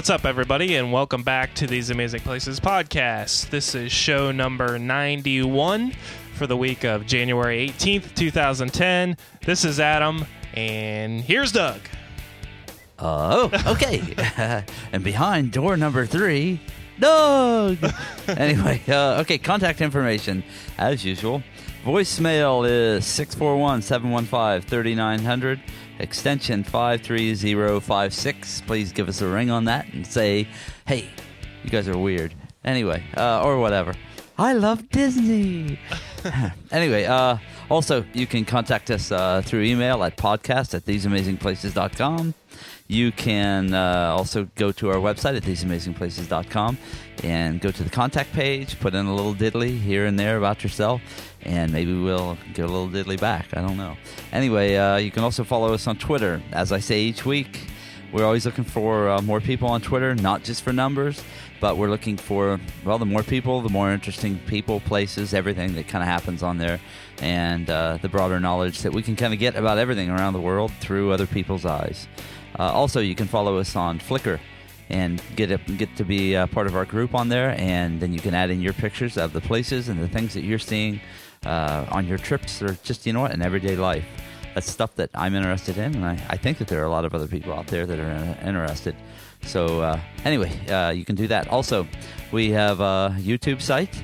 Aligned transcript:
what's 0.00 0.08
up, 0.08 0.24
everybody, 0.24 0.76
and 0.76 0.90
welcome 0.90 1.22
back 1.22 1.52
to 1.52 1.66
these 1.66 1.90
Amazing 1.90 2.22
Places 2.22 2.58
podcast. 2.58 3.50
This 3.50 3.74
is 3.74 3.92
show 3.92 4.32
number 4.32 4.78
91 4.78 5.92
for 6.32 6.46
the 6.46 6.56
week 6.56 6.84
of 6.84 7.04
January 7.04 7.68
18th, 7.68 8.14
2010. 8.14 9.18
This 9.44 9.62
is 9.62 9.78
Adam, 9.78 10.24
and 10.54 11.20
here's 11.20 11.52
Doug. 11.52 11.80
Oh, 12.98 13.50
okay. 13.66 14.14
and 14.90 15.04
behind 15.04 15.52
door 15.52 15.76
number 15.76 16.06
three, 16.06 16.62
Doug. 16.98 17.76
anyway, 18.26 18.80
uh, 18.88 19.20
okay, 19.20 19.36
contact 19.36 19.82
information 19.82 20.42
as 20.78 21.04
usual. 21.04 21.42
Voicemail 21.84 22.66
is 22.66 23.04
641 23.04 23.82
715 23.82 24.66
3900, 24.66 25.60
extension 26.00 26.64
53056. 26.64 28.62
Please 28.62 28.92
give 28.92 29.08
us 29.08 29.20
a 29.20 29.28
ring 29.28 29.50
on 29.50 29.64
that 29.66 29.92
and 29.92 30.06
say, 30.06 30.48
hey, 30.86 31.08
you 31.62 31.70
guys 31.70 31.88
are 31.88 31.98
weird. 31.98 32.34
Anyway, 32.64 33.02
uh, 33.16 33.42
or 33.42 33.58
whatever. 33.58 33.94
I 34.40 34.54
love 34.54 34.88
Disney. 34.88 35.78
anyway, 36.72 37.04
uh, 37.04 37.36
also, 37.68 38.06
you 38.14 38.26
can 38.26 38.46
contact 38.46 38.90
us 38.90 39.12
uh, 39.12 39.42
through 39.44 39.64
email 39.64 40.02
at 40.02 40.16
podcast 40.16 40.72
at 40.72 40.86
theseamazingplaces.com. 40.86 42.32
You 42.88 43.12
can 43.12 43.74
uh, 43.74 44.14
also 44.16 44.48
go 44.54 44.72
to 44.72 44.88
our 44.88 44.96
website 44.96 45.36
at 45.36 45.42
theseamazingplaces.com 45.42 46.78
and 47.22 47.60
go 47.60 47.70
to 47.70 47.84
the 47.84 47.90
contact 47.90 48.32
page, 48.32 48.80
put 48.80 48.94
in 48.94 49.04
a 49.04 49.14
little 49.14 49.34
diddly 49.34 49.78
here 49.78 50.06
and 50.06 50.18
there 50.18 50.38
about 50.38 50.62
yourself, 50.62 51.02
and 51.42 51.70
maybe 51.70 51.92
we'll 51.92 52.38
get 52.54 52.64
a 52.64 52.68
little 52.68 52.88
diddly 52.88 53.20
back. 53.20 53.54
I 53.54 53.60
don't 53.60 53.76
know. 53.76 53.98
Anyway, 54.32 54.74
uh, 54.76 54.96
you 54.96 55.10
can 55.10 55.22
also 55.22 55.44
follow 55.44 55.74
us 55.74 55.86
on 55.86 55.98
Twitter. 55.98 56.40
As 56.50 56.72
I 56.72 56.78
say 56.78 57.02
each 57.02 57.26
week, 57.26 57.69
we're 58.12 58.24
always 58.24 58.44
looking 58.44 58.64
for 58.64 59.08
uh, 59.08 59.22
more 59.22 59.40
people 59.40 59.68
on 59.68 59.80
Twitter, 59.80 60.14
not 60.14 60.42
just 60.42 60.62
for 60.62 60.72
numbers, 60.72 61.22
but 61.60 61.76
we're 61.76 61.90
looking 61.90 62.16
for, 62.16 62.58
well, 62.84 62.98
the 62.98 63.06
more 63.06 63.22
people, 63.22 63.60
the 63.60 63.68
more 63.68 63.92
interesting 63.92 64.38
people, 64.46 64.80
places, 64.80 65.34
everything 65.34 65.74
that 65.74 65.86
kind 65.88 66.02
of 66.02 66.08
happens 66.08 66.42
on 66.42 66.58
there, 66.58 66.80
and 67.20 67.68
uh, 67.70 67.98
the 68.02 68.08
broader 68.08 68.40
knowledge 68.40 68.80
that 68.82 68.92
we 68.92 69.02
can 69.02 69.14
kind 69.14 69.32
of 69.32 69.38
get 69.38 69.54
about 69.54 69.78
everything 69.78 70.10
around 70.10 70.32
the 70.32 70.40
world 70.40 70.72
through 70.80 71.12
other 71.12 71.26
people's 71.26 71.64
eyes. 71.64 72.08
Uh, 72.58 72.64
also, 72.64 73.00
you 73.00 73.14
can 73.14 73.26
follow 73.26 73.58
us 73.58 73.76
on 73.76 73.98
Flickr 73.98 74.40
and 74.88 75.22
get 75.36 75.48
get 75.78 75.94
to 75.96 76.04
be 76.04 76.34
a 76.34 76.48
part 76.48 76.66
of 76.66 76.74
our 76.74 76.84
group 76.84 77.14
on 77.14 77.28
there, 77.28 77.54
and 77.58 78.00
then 78.00 78.12
you 78.12 78.20
can 78.20 78.34
add 78.34 78.50
in 78.50 78.60
your 78.60 78.72
pictures 78.72 79.16
of 79.16 79.32
the 79.32 79.40
places 79.40 79.88
and 79.88 80.00
the 80.00 80.08
things 80.08 80.34
that 80.34 80.42
you're 80.42 80.58
seeing 80.58 81.00
uh, 81.46 81.86
on 81.90 82.06
your 82.06 82.18
trips, 82.18 82.60
or 82.60 82.74
just 82.82 83.06
you 83.06 83.12
know 83.12 83.20
what, 83.20 83.32
in 83.32 83.40
everyday 83.40 83.76
life. 83.76 84.04
That's 84.54 84.70
stuff 84.70 84.94
that 84.96 85.10
I'm 85.14 85.34
interested 85.34 85.78
in, 85.78 85.94
and 85.94 86.04
I, 86.04 86.20
I 86.28 86.36
think 86.36 86.58
that 86.58 86.68
there 86.68 86.80
are 86.80 86.86
a 86.86 86.90
lot 86.90 87.04
of 87.04 87.14
other 87.14 87.28
people 87.28 87.52
out 87.52 87.68
there 87.68 87.86
that 87.86 87.98
are 87.98 88.38
interested. 88.46 88.96
So 89.42 89.80
uh, 89.80 90.00
anyway, 90.24 90.66
uh, 90.68 90.90
you 90.90 91.04
can 91.04 91.16
do 91.16 91.26
that. 91.28 91.48
Also, 91.48 91.86
we 92.32 92.50
have 92.50 92.80
a 92.80 93.14
YouTube 93.18 93.62
site, 93.62 94.02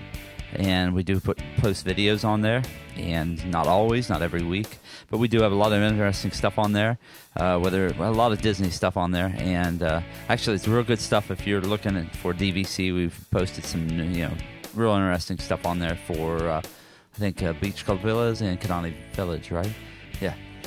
and 0.54 0.94
we 0.94 1.02
do 1.02 1.20
put 1.20 1.38
post 1.58 1.84
videos 1.84 2.24
on 2.24 2.40
there, 2.40 2.62
and 2.96 3.44
not 3.50 3.66
always, 3.66 4.08
not 4.08 4.22
every 4.22 4.42
week, 4.42 4.78
but 5.10 5.18
we 5.18 5.28
do 5.28 5.42
have 5.42 5.52
a 5.52 5.56
lot 5.56 5.72
of 5.72 5.82
interesting 5.82 6.30
stuff 6.30 6.58
on 6.58 6.72
there. 6.72 6.98
Uh, 7.36 7.58
whether 7.58 7.88
a 7.88 8.10
lot 8.10 8.32
of 8.32 8.40
Disney 8.40 8.70
stuff 8.70 8.96
on 8.96 9.10
there, 9.10 9.34
and 9.36 9.82
uh, 9.82 10.00
actually, 10.28 10.56
it's 10.56 10.66
real 10.68 10.84
good 10.84 11.00
stuff. 11.00 11.30
If 11.30 11.46
you're 11.46 11.60
looking 11.60 12.06
for 12.22 12.32
DVC, 12.32 12.94
we've 12.94 13.18
posted 13.30 13.64
some 13.64 13.88
you 13.88 14.26
know 14.26 14.32
real 14.74 14.92
interesting 14.92 15.38
stuff 15.38 15.66
on 15.66 15.78
there 15.78 15.98
for 16.06 16.38
uh, 16.48 16.62
I 17.16 17.18
think 17.18 17.42
uh, 17.42 17.52
Beach 17.54 17.84
Club 17.84 18.00
Villas 18.00 18.42
and 18.42 18.60
Kidani 18.60 18.94
Village, 19.12 19.50
right? 19.50 19.72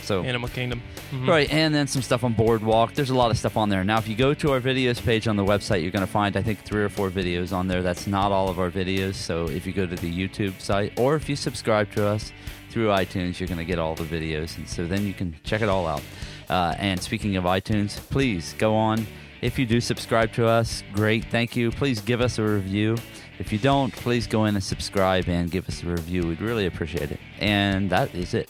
So 0.01 0.23
Animal 0.23 0.49
Kingdom. 0.49 0.81
Mhm. 1.11 1.27
Right, 1.27 1.51
and 1.51 1.73
then 1.73 1.87
some 1.87 2.01
stuff 2.01 2.23
on 2.23 2.33
Boardwalk. 2.33 2.93
There's 2.93 3.09
a 3.09 3.15
lot 3.15 3.31
of 3.31 3.37
stuff 3.37 3.57
on 3.57 3.69
there. 3.69 3.83
Now, 3.83 3.97
if 3.97 4.07
you 4.07 4.15
go 4.15 4.33
to 4.33 4.51
our 4.53 4.61
videos 4.61 5.03
page 5.03 5.27
on 5.27 5.35
the 5.35 5.45
website, 5.45 5.81
you're 5.81 5.91
going 5.91 6.05
to 6.05 6.11
find, 6.11 6.35
I 6.37 6.41
think, 6.41 6.59
three 6.63 6.83
or 6.83 6.89
four 6.89 7.09
videos 7.09 7.51
on 7.53 7.67
there. 7.67 7.81
That's 7.81 8.07
not 8.07 8.31
all 8.31 8.49
of 8.49 8.59
our 8.59 8.69
videos. 8.69 9.15
So 9.15 9.47
if 9.49 9.65
you 9.67 9.73
go 9.73 9.85
to 9.85 9.95
the 9.95 10.11
YouTube 10.11 10.59
site 10.61 10.97
or 10.99 11.15
if 11.15 11.29
you 11.29 11.35
subscribe 11.35 11.91
to 11.93 12.05
us 12.07 12.31
through 12.71 12.87
iTunes, 12.87 13.39
you're 13.39 13.47
going 13.47 13.57
to 13.59 13.65
get 13.65 13.79
all 13.79 13.95
the 13.95 14.03
videos. 14.03 14.57
And 14.57 14.67
so 14.67 14.85
then 14.85 15.05
you 15.05 15.13
can 15.13 15.35
check 15.43 15.61
it 15.61 15.69
all 15.69 15.87
out. 15.87 16.01
Uh, 16.49 16.75
and 16.79 17.01
speaking 17.01 17.35
of 17.35 17.43
iTunes, 17.43 17.97
please 18.09 18.55
go 18.57 18.75
on. 18.75 19.05
If 19.41 19.57
you 19.57 19.65
do 19.65 19.79
subscribe 19.79 20.33
to 20.33 20.47
us, 20.47 20.83
great. 20.93 21.25
Thank 21.25 21.55
you. 21.55 21.71
Please 21.71 22.01
give 22.01 22.19
us 22.21 22.39
a 22.39 22.43
review. 22.43 22.97
If 23.39 23.53
you 23.53 23.57
don't, 23.57 23.93
please 23.93 24.27
go 24.27 24.45
in 24.45 24.55
and 24.55 24.63
subscribe 24.63 25.29
and 25.29 25.49
give 25.49 25.69
us 25.69 25.81
a 25.81 25.85
review. 25.85 26.27
We'd 26.27 26.41
really 26.41 26.65
appreciate 26.65 27.09
it. 27.11 27.19
And 27.39 27.89
that 27.89 28.13
is 28.13 28.33
it. 28.33 28.49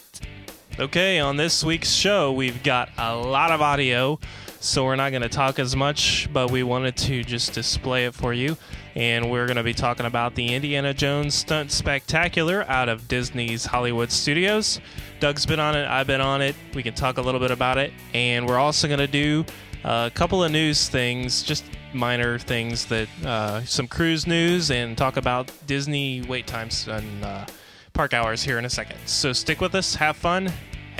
Okay, 0.80 1.18
on 1.18 1.36
this 1.36 1.62
week's 1.62 1.90
show, 1.90 2.32
we've 2.32 2.62
got 2.62 2.88
a 2.96 3.14
lot 3.14 3.50
of 3.50 3.60
audio, 3.60 4.18
so 4.60 4.82
we're 4.82 4.96
not 4.96 5.10
going 5.10 5.20
to 5.20 5.28
talk 5.28 5.58
as 5.58 5.76
much, 5.76 6.26
but 6.32 6.50
we 6.50 6.62
wanted 6.62 6.96
to 6.96 7.22
just 7.22 7.52
display 7.52 8.06
it 8.06 8.14
for 8.14 8.32
you. 8.32 8.56
And 8.94 9.30
we're 9.30 9.44
going 9.44 9.58
to 9.58 9.62
be 9.62 9.74
talking 9.74 10.06
about 10.06 10.34
the 10.36 10.54
Indiana 10.54 10.94
Jones 10.94 11.34
Stunt 11.34 11.70
Spectacular 11.70 12.64
out 12.66 12.88
of 12.88 13.08
Disney's 13.08 13.66
Hollywood 13.66 14.10
Studios. 14.10 14.80
Doug's 15.20 15.44
been 15.44 15.60
on 15.60 15.76
it, 15.76 15.86
I've 15.86 16.06
been 16.06 16.22
on 16.22 16.40
it. 16.40 16.54
We 16.72 16.82
can 16.82 16.94
talk 16.94 17.18
a 17.18 17.22
little 17.22 17.40
bit 17.40 17.50
about 17.50 17.76
it. 17.76 17.92
And 18.14 18.48
we're 18.48 18.58
also 18.58 18.88
going 18.88 19.00
to 19.00 19.06
do 19.06 19.44
a 19.84 20.10
couple 20.14 20.42
of 20.42 20.50
news 20.50 20.88
things, 20.88 21.42
just 21.42 21.62
minor 21.92 22.38
things 22.38 22.86
that 22.86 23.08
uh, 23.26 23.62
some 23.66 23.86
cruise 23.86 24.26
news 24.26 24.70
and 24.70 24.96
talk 24.96 25.18
about 25.18 25.52
Disney 25.66 26.22
wait 26.22 26.46
times 26.46 26.88
and 26.88 27.22
uh, 27.22 27.44
park 27.92 28.14
hours 28.14 28.42
here 28.42 28.58
in 28.58 28.64
a 28.64 28.70
second. 28.70 28.96
So 29.04 29.34
stick 29.34 29.60
with 29.60 29.74
us, 29.74 29.94
have 29.96 30.16
fun, 30.16 30.50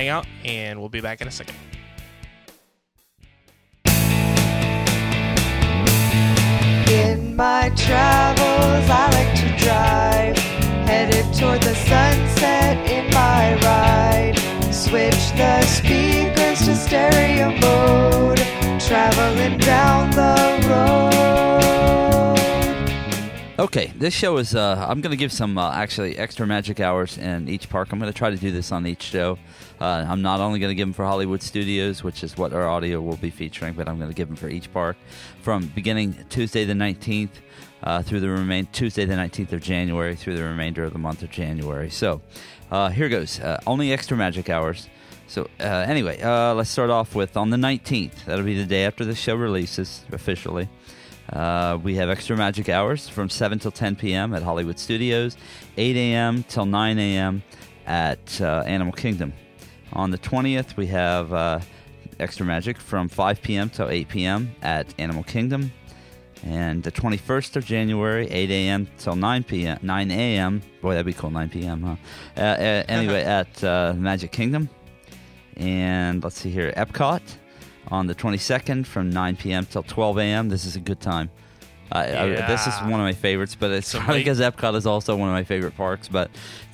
hang 0.00 0.08
out, 0.08 0.26
and 0.46 0.80
we'll 0.80 0.88
be 0.88 1.02
back 1.02 1.20
in 1.20 1.28
a 1.28 1.30
second. 1.30 1.54
In 6.88 7.36
my 7.36 7.70
travels, 7.76 8.88
I 8.88 9.10
like 9.12 9.34
to 9.40 9.56
drive. 9.62 10.38
Headed 10.88 11.26
toward 11.38 11.60
the 11.62 11.74
sunset 11.74 12.90
in 12.90 13.12
my 13.12 13.54
ride. 13.62 14.38
Switch 14.72 15.32
the 15.36 15.60
speakers 15.66 16.64
to 16.64 16.74
stereo 16.74 17.50
mode. 17.60 18.38
Traveling 18.80 19.58
down 19.58 20.10
the 20.12 20.68
road. 20.68 21.10
Okay, 23.60 23.92
this 23.98 24.14
show 24.14 24.38
is. 24.38 24.54
Uh, 24.54 24.86
I'm 24.88 25.02
going 25.02 25.10
to 25.10 25.18
give 25.18 25.30
some 25.30 25.58
uh, 25.58 25.70
actually 25.72 26.16
extra 26.16 26.46
magic 26.46 26.80
hours 26.80 27.18
in 27.18 27.46
each 27.48 27.68
park. 27.68 27.92
I'm 27.92 27.98
going 27.98 28.10
to 28.10 28.16
try 28.18 28.30
to 28.30 28.36
do 28.38 28.50
this 28.50 28.72
on 28.72 28.86
each 28.86 29.02
show. 29.02 29.38
Uh, 29.80 30.04
I'm 30.06 30.20
not 30.20 30.40
only 30.40 30.58
going 30.58 30.70
to 30.70 30.74
give 30.74 30.86
them 30.86 30.92
for 30.92 31.04
Hollywood 31.04 31.42
Studios, 31.42 32.04
which 32.04 32.22
is 32.22 32.36
what 32.36 32.52
our 32.52 32.68
audio 32.68 33.00
will 33.00 33.16
be 33.16 33.30
featuring, 33.30 33.72
but 33.74 33.88
I'm 33.88 33.96
going 33.98 34.10
to 34.10 34.14
give 34.14 34.28
them 34.28 34.36
for 34.36 34.48
each 34.48 34.72
park 34.72 34.96
from 35.42 35.68
beginning 35.68 36.16
Tuesday 36.28 36.64
the 36.64 36.74
19th 36.74 37.30
uh, 37.82 38.02
through 38.02 38.20
the 38.20 38.28
remain 38.28 38.66
Tuesday 38.72 39.04
the 39.04 39.14
19th 39.14 39.52
of 39.52 39.62
January 39.62 40.16
through 40.16 40.36
the 40.36 40.44
remainder 40.44 40.84
of 40.84 40.92
the 40.92 40.98
month 40.98 41.22
of 41.22 41.30
January. 41.30 41.88
So 41.88 42.20
uh, 42.70 42.90
here 42.90 43.08
goes. 43.08 43.40
Uh, 43.40 43.58
only 43.66 43.92
extra 43.92 44.16
magic 44.16 44.50
hours. 44.50 44.88
So 45.26 45.48
uh, 45.60 45.64
anyway, 45.64 46.20
uh, 46.20 46.54
let's 46.54 46.70
start 46.70 46.90
off 46.90 47.14
with 47.14 47.36
on 47.36 47.50
the 47.50 47.56
19th. 47.56 48.24
That'll 48.26 48.44
be 48.44 48.56
the 48.56 48.66
day 48.66 48.84
after 48.84 49.04
the 49.04 49.14
show 49.14 49.34
releases 49.34 50.04
officially. 50.12 50.68
Uh, 51.32 51.78
we 51.82 51.94
have 51.94 52.10
extra 52.10 52.36
magic 52.36 52.68
hours 52.68 53.08
from 53.08 53.30
7 53.30 53.58
till 53.60 53.70
10 53.70 53.96
p.m. 53.96 54.34
at 54.34 54.42
Hollywood 54.42 54.78
Studios, 54.78 55.36
8 55.76 55.96
a.m. 55.96 56.42
till 56.42 56.66
9 56.66 56.98
a.m. 56.98 57.42
at 57.86 58.40
uh, 58.40 58.64
Animal 58.66 58.92
Kingdom. 58.92 59.32
On 59.92 60.10
the 60.10 60.18
20th, 60.18 60.76
we 60.76 60.86
have 60.86 61.32
uh, 61.32 61.60
extra 62.18 62.46
magic 62.46 62.78
from 62.78 63.08
5 63.08 63.42
p.m. 63.42 63.70
till 63.70 63.88
8 63.88 64.08
p.m. 64.08 64.54
at 64.62 64.94
Animal 64.98 65.24
Kingdom. 65.24 65.72
And 66.42 66.82
the 66.82 66.92
21st 66.92 67.56
of 67.56 67.66
January, 67.66 68.26
8 68.30 68.50
a.m. 68.50 68.88
till 68.98 69.14
9 69.14 69.44
p.m. 69.44 69.78
9 69.82 70.10
a.m. 70.10 70.62
Boy, 70.80 70.92
that'd 70.92 71.04
be 71.04 71.12
cool, 71.12 71.30
9 71.30 71.50
p.m. 71.50 71.82
Huh? 71.82 71.96
Uh, 72.36 72.40
uh, 72.40 72.54
anyway, 72.88 73.22
at 73.22 73.62
uh, 73.62 73.94
Magic 73.96 74.32
Kingdom. 74.32 74.70
And 75.56 76.22
let's 76.24 76.38
see 76.38 76.50
here, 76.50 76.72
Epcot 76.76 77.20
on 77.88 78.06
the 78.06 78.14
22nd 78.14 78.86
from 78.86 79.10
9 79.10 79.36
p.m. 79.36 79.66
till 79.66 79.82
12 79.82 80.18
a.m. 80.18 80.48
This 80.48 80.64
is 80.64 80.76
a 80.76 80.80
good 80.80 81.00
time. 81.00 81.30
I, 81.92 82.04
I, 82.04 82.28
this 82.46 82.68
is 82.68 82.74
one 82.82 82.92
of 82.92 83.00
my 83.00 83.12
favorites, 83.12 83.56
but 83.58 83.72
it's 83.72 83.88
Some 83.88 84.04
probably 84.04 84.20
because 84.20 84.38
Epcot 84.38 84.76
is 84.76 84.86
also 84.86 85.16
one 85.16 85.28
of 85.28 85.34
my 85.34 85.42
favorite 85.42 85.76
parks. 85.76 86.06
But 86.06 86.30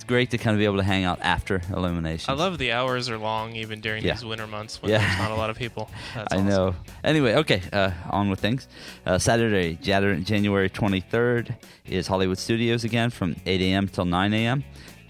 great 0.06 0.30
to 0.30 0.38
kind 0.38 0.54
of 0.54 0.58
be 0.58 0.64
able 0.64 0.76
to 0.76 0.82
hang 0.82 1.04
out 1.04 1.18
after 1.20 1.60
Illumination. 1.70 2.30
I 2.30 2.34
love 2.36 2.58
the 2.58 2.72
hours 2.72 3.08
are 3.10 3.18
long, 3.18 3.54
even 3.56 3.80
during 3.80 4.04
Yeah. 4.04 4.14
these 4.14 4.24
winter 4.24 4.46
months 4.46 4.80
when 4.82 4.90
Yeah. 4.92 4.98
there's 4.98 5.18
not 5.18 5.30
a 5.30 5.34
lot 5.34 5.50
of 5.50 5.56
people. 5.56 5.90
That's 6.14 6.32
I 6.32 6.36
awesome. 6.36 6.48
know. 6.48 6.74
Anyway, 7.04 7.34
okay, 7.34 7.62
uh, 7.72 7.90
on 8.10 8.30
with 8.30 8.40
things. 8.40 8.68
Uh, 9.04 9.18
Saturday, 9.18 9.74
January 9.82 10.68
23rd, 10.70 11.54
is 11.86 12.06
Hollywood 12.06 12.38
Studios 12.38 12.84
again 12.84 13.10
from 13.10 13.36
8 13.46 13.60
a.m. 13.60 13.88
till 13.88 14.04
9 14.04 14.32
a.m. 14.32 14.64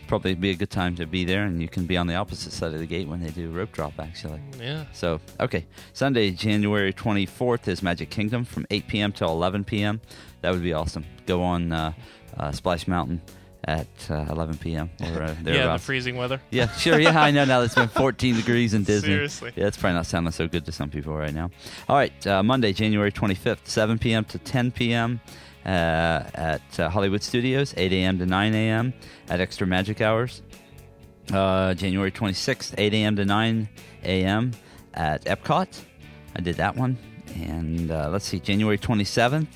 Probably 0.09 0.35
be 0.35 0.51
a 0.51 0.55
good 0.55 0.71
time 0.71 0.95
to 0.97 1.07
be 1.07 1.25
there, 1.25 1.43
and 1.45 1.61
you 1.61 1.67
can 1.69 1.85
be 1.85 1.97
on 1.97 2.07
the 2.07 2.15
opposite 2.15 2.53
side 2.53 2.73
of 2.73 2.79
the 2.79 2.87
gate 2.87 3.09
when 3.09 3.21
they 3.21 3.31
do 3.31 3.51
rope 3.51 3.73
drop, 3.73 3.95
actually. 3.99 4.41
Yeah. 4.61 4.85
So, 4.93 5.21
okay. 5.41 5.67
Sunday, 5.95 6.31
January 6.31 6.93
24th 6.93 7.67
is 7.67 7.83
Magic 7.83 8.09
Kingdom 8.09 8.45
from 8.45 8.67
8 8.71 8.87
p.m. 8.87 9.11
till 9.13 9.31
11 9.31 9.65
p.m. 9.65 10.01
That 10.43 10.53
would 10.53 10.63
be 10.63 10.73
awesome. 10.73 11.05
Go 11.27 11.43
on 11.43 11.73
uh, 11.73 11.93
uh, 12.37 12.53
Splash 12.53 12.87
Mountain 12.87 13.21
at 13.67 13.89
uh, 14.11 14.27
11 14.31 14.59
p.m. 14.59 14.91
or 15.01 15.23
uh, 15.23 15.35
yeah, 15.45 15.73
the 15.73 15.79
freezing 15.79 16.17
weather. 16.17 16.41
Yeah, 16.51 16.71
sure. 16.73 16.99
Yeah, 17.01 17.21
I 17.21 17.31
know 17.31 17.45
now 17.45 17.63
it's 17.63 17.75
been 17.75 17.89
14 18.05 18.37
degrees 18.37 18.75
in 18.75 18.85
Disney. 18.85 19.11
Seriously. 19.11 19.53
Yeah, 19.57 19.67
it's 19.67 19.77
probably 19.77 19.95
not 19.95 20.07
sounding 20.07 20.33
so 20.33 20.47
good 20.47 20.65
to 20.67 20.73
some 20.73 20.91
people 20.91 21.15
right 21.15 21.35
now. 21.35 21.51
All 21.89 21.97
right, 21.97 22.27
uh, 22.27 22.43
Monday, 22.43 22.73
January 22.73 23.11
25th, 23.11 23.67
7 23.67 23.99
p.m. 23.99 24.25
to 24.27 24.39
10 24.39 24.71
p.m. 24.73 25.21
Uh, 25.65 26.23
at 26.35 26.79
uh, 26.81 26.89
Hollywood 26.89 27.23
Studios, 27.25 27.75
8 27.77 27.93
a.m. 27.93 28.19
to 28.21 28.27
9 28.27 28.55
a.m. 28.55 28.95
at 29.29 29.41
Extra 29.41 29.67
Magic 29.67 30.01
Hours. 30.01 30.43
Uh, 31.33 31.75
January 31.75 32.13
26th, 32.13 32.75
8 32.79 32.95
a.m. 32.95 33.17
to 33.17 33.25
9 33.25 33.69
a.m. 34.05 34.53
at 34.95 35.25
Epcot. 35.25 35.67
I 36.37 36.41
did 36.41 36.57
that 36.59 36.77
one. 36.77 36.97
And 37.35 37.91
uh, 37.91 38.11
let's 38.13 38.27
see, 38.27 38.39
January 38.39 38.79
27th, 38.79 39.49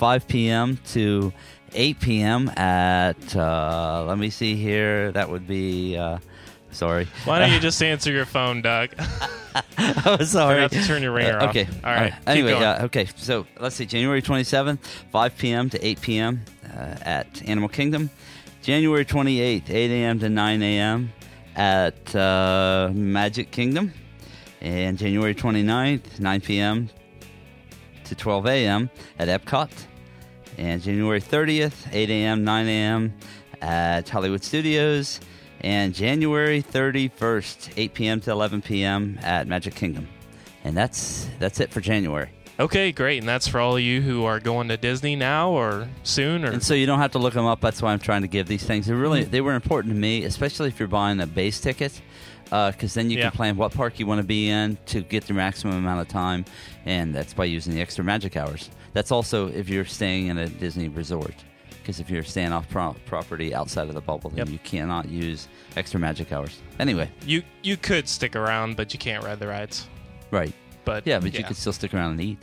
5 0.00 0.26
p.m. 0.28 0.78
to 0.92 1.30
8 1.74 2.00
p.m. 2.00 2.48
at, 2.56 3.36
uh, 3.36 4.02
let 4.08 4.16
me 4.16 4.30
see 4.30 4.56
here, 4.56 5.12
that 5.12 5.28
would 5.28 5.46
be, 5.46 5.94
uh, 5.98 6.18
sorry. 6.70 7.06
Why 7.26 7.38
don't 7.38 7.52
you 7.52 7.60
just 7.68 7.82
answer 7.82 8.10
your 8.10 8.24
phone, 8.24 8.62
Doug? 8.62 8.94
oh, 10.06 10.16
sorry. 10.24 10.54
Forgot 10.68 10.72
to 10.72 10.86
turn 10.86 11.02
your 11.02 11.12
ringer 11.12 11.38
Uh, 11.38 11.44
off. 11.44 11.50
okay. 11.50 11.68
All 11.84 11.92
right. 11.92 12.14
Anyway, 12.26 12.54
uh, 12.54 12.86
okay. 12.86 13.08
So 13.16 13.46
let's 13.60 13.76
see. 13.76 13.84
January 13.84 14.22
27th, 14.22 14.78
5 15.12 15.36
p.m. 15.36 15.68
to 15.68 15.86
8 15.86 16.00
p.m. 16.00 16.40
Uh, 16.64 16.96
at 17.02 17.46
Animal 17.46 17.68
Kingdom. 17.68 18.08
January 18.62 19.04
28th, 19.04 19.68
8 19.68 19.90
a.m. 19.90 20.18
to 20.20 20.28
9 20.30 20.62
a.m. 20.62 21.12
at 21.56 22.16
uh, 22.16 22.90
Magic 22.94 23.50
Kingdom. 23.50 23.92
And 24.62 24.96
January 24.96 25.34
29th, 25.34 26.18
9 26.20 26.40
p.m. 26.40 26.88
to 28.04 28.14
12 28.14 28.46
a.m. 28.46 28.90
at 29.18 29.28
Epcot. 29.28 29.70
And 30.58 30.82
January 30.82 31.20
30th, 31.20 31.88
8 31.92 32.10
a.m., 32.10 32.44
9 32.44 32.66
a.m. 32.68 33.14
at 33.60 34.08
Hollywood 34.08 34.44
Studios. 34.44 35.20
And 35.62 35.94
January 35.94 36.62
31st, 36.62 37.74
8 37.76 37.94
p.m. 37.94 38.20
to 38.22 38.30
11 38.30 38.62
p.m. 38.62 39.18
at 39.22 39.46
Magic 39.46 39.74
Kingdom. 39.74 40.08
And 40.64 40.76
that's 40.76 41.28
that's 41.38 41.60
it 41.60 41.70
for 41.70 41.80
January. 41.80 42.30
Okay, 42.58 42.92
great. 42.92 43.18
And 43.20 43.28
that's 43.28 43.48
for 43.48 43.58
all 43.58 43.76
of 43.76 43.82
you 43.82 44.02
who 44.02 44.24
are 44.24 44.38
going 44.38 44.68
to 44.68 44.76
Disney 44.76 45.16
now 45.16 45.50
or 45.50 45.88
soon 46.02 46.44
or 46.44 46.48
And 46.48 46.62
so 46.62 46.74
you 46.74 46.84
don't 46.84 46.98
have 46.98 47.12
to 47.12 47.18
look 47.18 47.32
them 47.32 47.46
up. 47.46 47.62
That's 47.62 47.80
why 47.80 47.92
I'm 47.92 47.98
trying 47.98 48.20
to 48.20 48.28
give 48.28 48.48
these 48.48 48.64
things. 48.64 48.86
They 48.86 48.92
really 48.92 49.24
they 49.24 49.40
were 49.40 49.54
important 49.54 49.94
to 49.94 49.98
me, 49.98 50.24
especially 50.24 50.68
if 50.68 50.78
you're 50.78 50.88
buying 50.88 51.20
a 51.20 51.26
base 51.26 51.58
ticket, 51.58 52.02
Uh, 52.52 52.72
because 52.72 52.94
then 52.94 53.10
you 53.10 53.18
Yeah. 53.18 53.24
can 53.30 53.32
plan 53.32 53.56
what 53.56 53.72
park 53.72 53.98
you 54.00 54.06
want 54.06 54.18
to 54.18 54.26
be 54.26 54.48
in 54.50 54.76
to 54.86 55.02
get 55.02 55.24
the 55.26 55.34
maximum 55.34 55.76
amount 55.76 56.00
of 56.00 56.08
time, 56.08 56.44
and 56.84 57.14
that's 57.14 57.32
by 57.32 57.44
using 57.44 57.74
the 57.74 57.80
extra 57.80 58.02
magic 58.04 58.36
hours. 58.36 58.70
That's 58.92 59.12
also 59.12 59.48
if 59.48 59.68
you're 59.68 59.84
staying 59.84 60.26
in 60.26 60.38
a 60.38 60.48
Disney 60.48 60.88
resort, 60.88 61.34
because 61.80 62.00
if 62.00 62.10
you're 62.10 62.24
staying 62.24 62.52
off 62.52 62.68
pro- 62.68 62.96
property 63.06 63.54
outside 63.54 63.86
of 63.88 63.94
the 63.94 64.00
bubble, 64.00 64.30
then 64.30 64.46
Yep. 64.46 64.48
you 64.52 64.58
cannot 64.64 65.08
use 65.08 65.46
extra 65.76 66.00
magic 66.00 66.32
hours. 66.32 66.58
Anyway, 66.80 67.08
you 67.24 67.42
you 67.62 67.76
could 67.76 68.08
stick 68.08 68.34
around, 68.34 68.76
but 68.76 68.92
you 68.92 68.98
can't 68.98 69.22
ride 69.24 69.38
the 69.38 69.46
rides. 69.46 69.86
right? 70.32 70.52
But 70.84 71.06
Yeah, 71.06 71.18
but 71.20 71.34
you 71.34 71.44
could 71.44 71.56
still 71.56 71.72
stick 71.72 71.92
around 71.94 72.12
and 72.12 72.20
eat, 72.20 72.38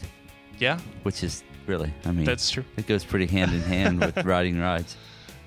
Yeah, 0.60 0.80
which 1.04 1.24
is 1.24 1.44
really, 1.66 1.92
I 2.06 2.12
mean, 2.12 2.24
that's 2.26 2.50
true. 2.50 2.64
it 2.78 2.88
goes 2.88 3.04
pretty 3.04 3.26
hand 3.28 3.54
in 3.54 3.62
hand 3.62 4.00
with 4.00 4.18
riding 4.26 4.58
rides. 4.60 4.96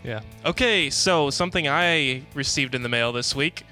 Yeah. 0.04 0.20
Okay, 0.44 0.88
so 0.90 1.30
something 1.30 1.66
I 1.68 2.22
received 2.34 2.74
in 2.74 2.82
the 2.82 2.88
mail 2.90 3.12
this 3.12 3.34
week. 3.34 3.64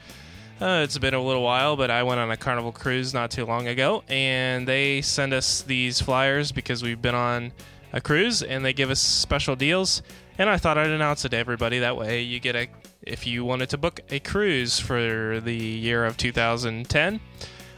Uh, 0.60 0.80
it's 0.82 0.98
been 0.98 1.14
a 1.14 1.22
little 1.22 1.42
while, 1.42 1.76
but 1.76 1.88
I 1.88 2.02
went 2.02 2.18
on 2.18 2.32
a 2.32 2.36
carnival 2.36 2.72
cruise 2.72 3.14
not 3.14 3.30
too 3.30 3.46
long 3.46 3.68
ago, 3.68 4.02
and 4.08 4.66
they 4.66 5.02
send 5.02 5.32
us 5.32 5.62
these 5.62 6.00
flyers 6.00 6.50
because 6.50 6.82
we've 6.82 7.00
been 7.00 7.14
on 7.14 7.52
a 7.92 8.00
cruise, 8.00 8.42
and 8.42 8.64
they 8.64 8.72
give 8.72 8.90
us 8.90 8.98
special 8.98 9.54
deals. 9.54 10.02
And 10.36 10.50
I 10.50 10.56
thought 10.56 10.76
I'd 10.76 10.90
announce 10.90 11.24
it 11.24 11.28
to 11.28 11.36
everybody. 11.36 11.78
That 11.78 11.96
way, 11.96 12.22
you 12.22 12.40
get 12.40 12.56
a 12.56 12.66
if 13.02 13.24
you 13.24 13.44
wanted 13.44 13.70
to 13.70 13.78
book 13.78 14.00
a 14.10 14.18
cruise 14.18 14.80
for 14.80 15.40
the 15.40 15.54
year 15.54 16.04
of 16.04 16.16
2010. 16.16 17.20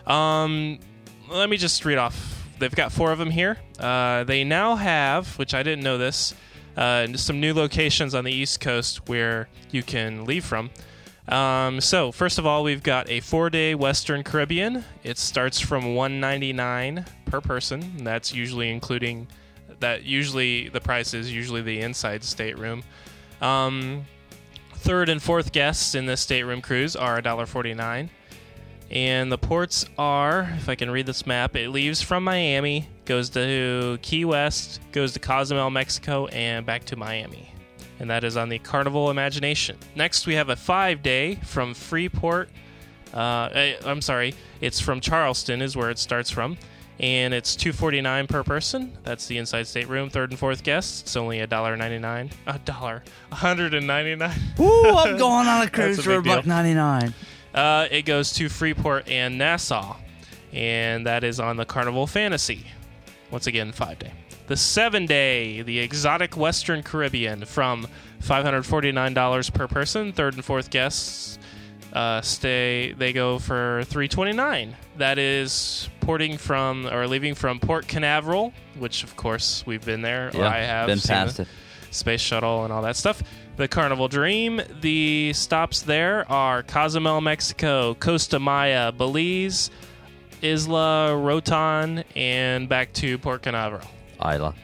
Um, 0.07 0.79
let 1.29 1.51
me 1.51 1.59
just 1.59 1.85
read 1.85 1.99
off. 1.99 2.47
They've 2.59 2.75
got 2.75 2.93
four 2.93 3.13
of 3.13 3.19
them 3.19 3.31
here. 3.31 3.59
Uh, 3.79 4.25
they 4.25 4.43
now 4.43 4.77
have, 4.77 5.39
which 5.39 5.53
I 5.53 5.63
didn't 5.63 5.85
know 5.85 5.99
this, 5.99 6.35
uh, 6.79 7.09
some 7.15 7.41
new 7.41 7.53
locations 7.53 8.15
on 8.15 8.25
the 8.25 8.33
East 8.33 8.61
Coast 8.61 9.07
where 9.07 9.49
you 9.71 9.83
can 9.83 10.25
leave 10.25 10.47
from. 10.47 10.71
Um, 11.31 11.81
so 11.81 12.11
first 12.11 12.39
of 12.39 12.47
all, 12.47 12.65
we've 12.65 12.83
got 12.83 13.09
a 13.09 13.21
four-day 13.21 13.77
Western 13.77 14.25
Caribbean. 14.25 14.85
It 15.05 15.17
starts 15.17 15.61
from 15.61 15.95
199 15.95 17.05
per 17.27 17.41
person. 17.41 18.05
That's 18.05 18.35
usually 18.35 18.71
including 18.71 19.29
that. 19.79 20.03
Usually 20.03 20.69
the 20.69 20.81
price 20.81 21.15
is 21.15 21.33
usually 21.33 21.63
the 21.63 21.81
inside 21.81 22.25
stateroom. 22.25 22.83
Um, 23.41 24.07
third 24.75 25.09
and 25.09 25.23
fourth 25.23 25.53
guests 25.53 25.95
in 25.95 26.07
this 26.07 26.21
stateroom 26.21 26.63
cruise 26.63 26.97
are 26.97 27.21
$1.49. 27.23 28.09
And 28.91 29.31
the 29.31 29.39
ports 29.39 29.87
are, 29.97 30.51
if 30.57 30.69
I 30.69 30.75
can 30.75 30.91
read 30.91 31.07
this 31.07 31.25
map, 31.25 31.55
it 31.55 31.69
leaves 31.69 32.03
from 32.03 32.25
Miami, 32.25 32.89
goes 33.05 33.31
to 33.31 34.01
Key 34.03 34.25
West, 34.25 34.81
goes 34.91 35.13
to 35.13 35.21
Cozumel, 35.21 35.71
Mexico, 35.71 36.27
and 36.27 36.67
back 36.67 36.85
to 36.87 36.97
Miami. 36.97 37.55
And 38.01 38.09
that 38.11 38.25
is 38.25 38.37
on 38.37 38.49
the 38.49 38.59
Carnival 38.59 39.11
Imagination. 39.11 39.77
Next, 39.95 40.27
we 40.27 40.35
have 40.35 40.49
a 40.49 40.57
five 40.57 41.03
day 41.03 41.37
from 41.45 41.75
Freeport. 41.75 42.49
Uh, 43.13 43.51
eh, 43.53 43.75
I'm 43.85 44.01
sorry, 44.01 44.35
it's 44.61 44.81
from 44.81 45.01
Charleston, 45.01 45.61
is 45.61 45.77
where 45.77 45.91
it 45.91 45.99
starts 45.99 46.31
from. 46.31 46.57
And 46.99 47.33
it's 47.33 47.57
two 47.57 47.73
forty 47.73 48.01
nine 48.01 48.27
per 48.27 48.43
person. 48.43 48.97
That's 49.05 49.27
the 49.27 49.39
inside 49.39 49.67
stateroom. 49.67 50.11
Third 50.11 50.31
and 50.31 50.39
fourth 50.39 50.63
guests, 50.63 51.03
it's 51.03 51.17
only 51.17 51.41
a 51.41 51.47
dollar 51.47 51.77
ninety 51.77 51.99
nine. 51.99 52.31
A 52.47 52.59
dollar, 52.59 53.05
hundred 53.33 53.73
and 53.75 53.87
ninety 53.87 54.17
nine. 54.17 54.39
Ooh, 54.59 54.85
I'm 54.89 55.17
going 55.17 55.47
on 55.47 55.67
a 55.67 55.71
cruise 55.73 55.99
a 55.99 56.03
for 56.03 56.17
a 56.17 56.23
buck 56.23 56.47
ninety 56.47 56.75
nine. 56.75 57.15
Uh, 57.55 57.89
it 57.91 58.03
goes 58.03 58.33
to 58.35 58.49
Freeport 58.49 59.09
and 59.09 59.39
Nassau, 59.39 59.97
and 60.53 61.07
that 61.07 61.25
is 61.25 61.41
on 61.41 61.57
the 61.57 61.65
Carnival 61.65 62.07
Fantasy. 62.07 62.67
Once 63.31 63.47
again, 63.47 63.73
five 63.73 63.99
day. 63.99 64.13
The 64.51 64.57
seven 64.57 65.07
day, 65.07 65.63
the 65.63 65.79
exotic 65.79 66.37
Western 66.37 66.83
Caribbean, 66.83 67.45
from 67.45 67.87
$549 68.25 69.55
per 69.55 69.69
person. 69.69 70.11
Third 70.11 70.35
and 70.35 70.45
fourth 70.45 70.71
guests 70.71 71.39
uh, 71.93 72.21
stay, 72.21 72.93
they 72.99 73.13
go 73.13 73.39
for 73.39 73.85
329. 73.85 74.75
That 74.97 75.21
is 75.21 75.89
porting 76.01 76.37
from 76.37 76.89
or 76.89 77.07
leaving 77.07 77.37
from 77.37 77.61
Port 77.61 77.87
Canaveral, 77.87 78.53
which 78.77 79.05
of 79.05 79.15
course 79.15 79.63
we've 79.67 79.85
been 79.85 80.03
there. 80.03 80.33
or 80.35 80.45
I 80.45 80.63
have 80.63 80.89
been 80.89 80.99
past 80.99 81.39
it. 81.39 81.47
space 81.93 82.21
shuttle 82.21 82.65
and 82.65 82.73
all 82.73 82.83
that 82.83 82.97
stuff. 82.97 83.23
The 83.55 83.69
Carnival 83.69 84.09
Dream. 84.09 84.61
The 84.81 85.33
stops 85.33 85.83
there 85.83 86.29
are 86.29 86.65
Cozumel, 86.65 87.21
Mexico, 87.21 87.95
Costa 87.95 88.41
Maya, 88.41 88.91
Belize, 88.91 89.71
Isla 90.43 91.17
Rotan, 91.17 92.03
and 92.17 92.69
back 92.69 92.93
to 92.95 93.17
Port 93.17 93.43
Canaveral. 93.43 93.87
Isla. 94.25 94.55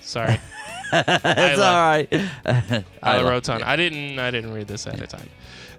Sorry, 0.00 0.38
It's 0.92 1.60
all 1.60 1.74
right. 1.74 2.08
Isla. 2.12 3.30
Rotan. 3.30 3.62
I 3.62 3.76
didn't. 3.76 4.18
I 4.18 4.30
didn't 4.30 4.52
read 4.52 4.68
this 4.68 4.86
at 4.86 5.00
a 5.00 5.06
time. 5.06 5.28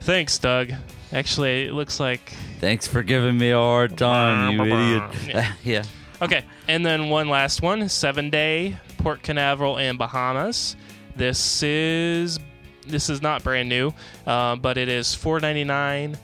Thanks, 0.02 0.38
Doug. 0.38 0.72
Actually, 1.14 1.68
it 1.68 1.74
looks 1.74 2.00
like 2.00 2.34
Thanks 2.60 2.88
for 2.88 3.04
giving 3.04 3.38
me 3.38 3.52
a 3.52 3.58
hard 3.58 3.98
time, 3.98 4.54
you 4.54 4.64
idiot. 4.64 5.04
Yeah. 5.28 5.54
yeah. 5.64 5.84
Okay, 6.22 6.44
and 6.68 6.86
then 6.86 7.10
one 7.10 7.30
last 7.30 7.62
one: 7.62 7.88
seven 7.90 8.30
day 8.30 8.78
Port 8.98 9.22
Canaveral 9.24 9.78
and 9.78 9.98
Bahamas. 9.98 10.76
This 11.16 11.64
is 11.64 12.40
this 12.86 13.10
is 13.10 13.22
not 13.22 13.44
brand 13.44 13.70
new, 13.70 13.94
uh, 14.26 14.56
but 14.56 14.78
it 14.78 14.90
is 14.90 15.14
four 15.14 15.40
ninety 15.40 15.64
nine 15.64 16.18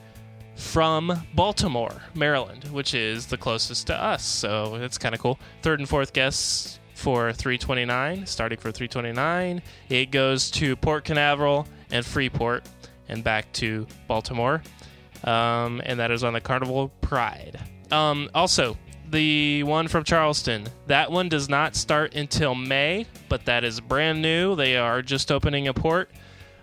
from 0.55 1.25
Baltimore, 1.35 2.01
Maryland, 2.13 2.65
which 2.65 2.93
is 2.93 3.27
the 3.27 3.37
closest 3.37 3.87
to 3.87 3.95
us. 3.95 4.23
So 4.23 4.75
it's 4.75 4.97
kind 4.97 5.15
of 5.15 5.21
cool. 5.21 5.39
Third 5.61 5.79
and 5.79 5.87
fourth 5.87 6.13
guests 6.13 6.79
for 7.03 7.33
three 7.33 7.57
twenty 7.57 7.85
nine, 7.85 8.25
starting 8.25 8.57
for 8.57 8.71
three 8.71 8.87
twenty 8.87 9.11
nine. 9.11 9.61
It 9.89 10.09
goes 10.09 10.49
to 10.51 10.75
Port 10.75 11.03
Canaveral 11.03 11.67
and 11.91 12.05
Freeport, 12.05 12.67
and 13.09 13.23
back 13.23 13.51
to 13.53 13.85
Baltimore 14.07 14.63
um, 15.23 15.81
and 15.85 15.99
that 15.99 16.11
is 16.11 16.23
on 16.23 16.33
the 16.33 16.41
Carnival 16.41 16.89
Pride. 17.01 17.59
Um, 17.91 18.29
also, 18.33 18.77
the 19.09 19.63
one 19.63 19.87
from 19.87 20.03
Charleston, 20.03 20.67
that 20.87 21.11
one 21.11 21.29
does 21.29 21.49
not 21.49 21.75
start 21.75 22.15
until 22.15 22.55
May, 22.55 23.05
but 23.29 23.45
that 23.45 23.63
is 23.63 23.79
brand 23.79 24.21
new. 24.21 24.55
They 24.55 24.77
are 24.77 25.01
just 25.01 25.31
opening 25.31 25.67
a 25.67 25.73
port 25.73 26.09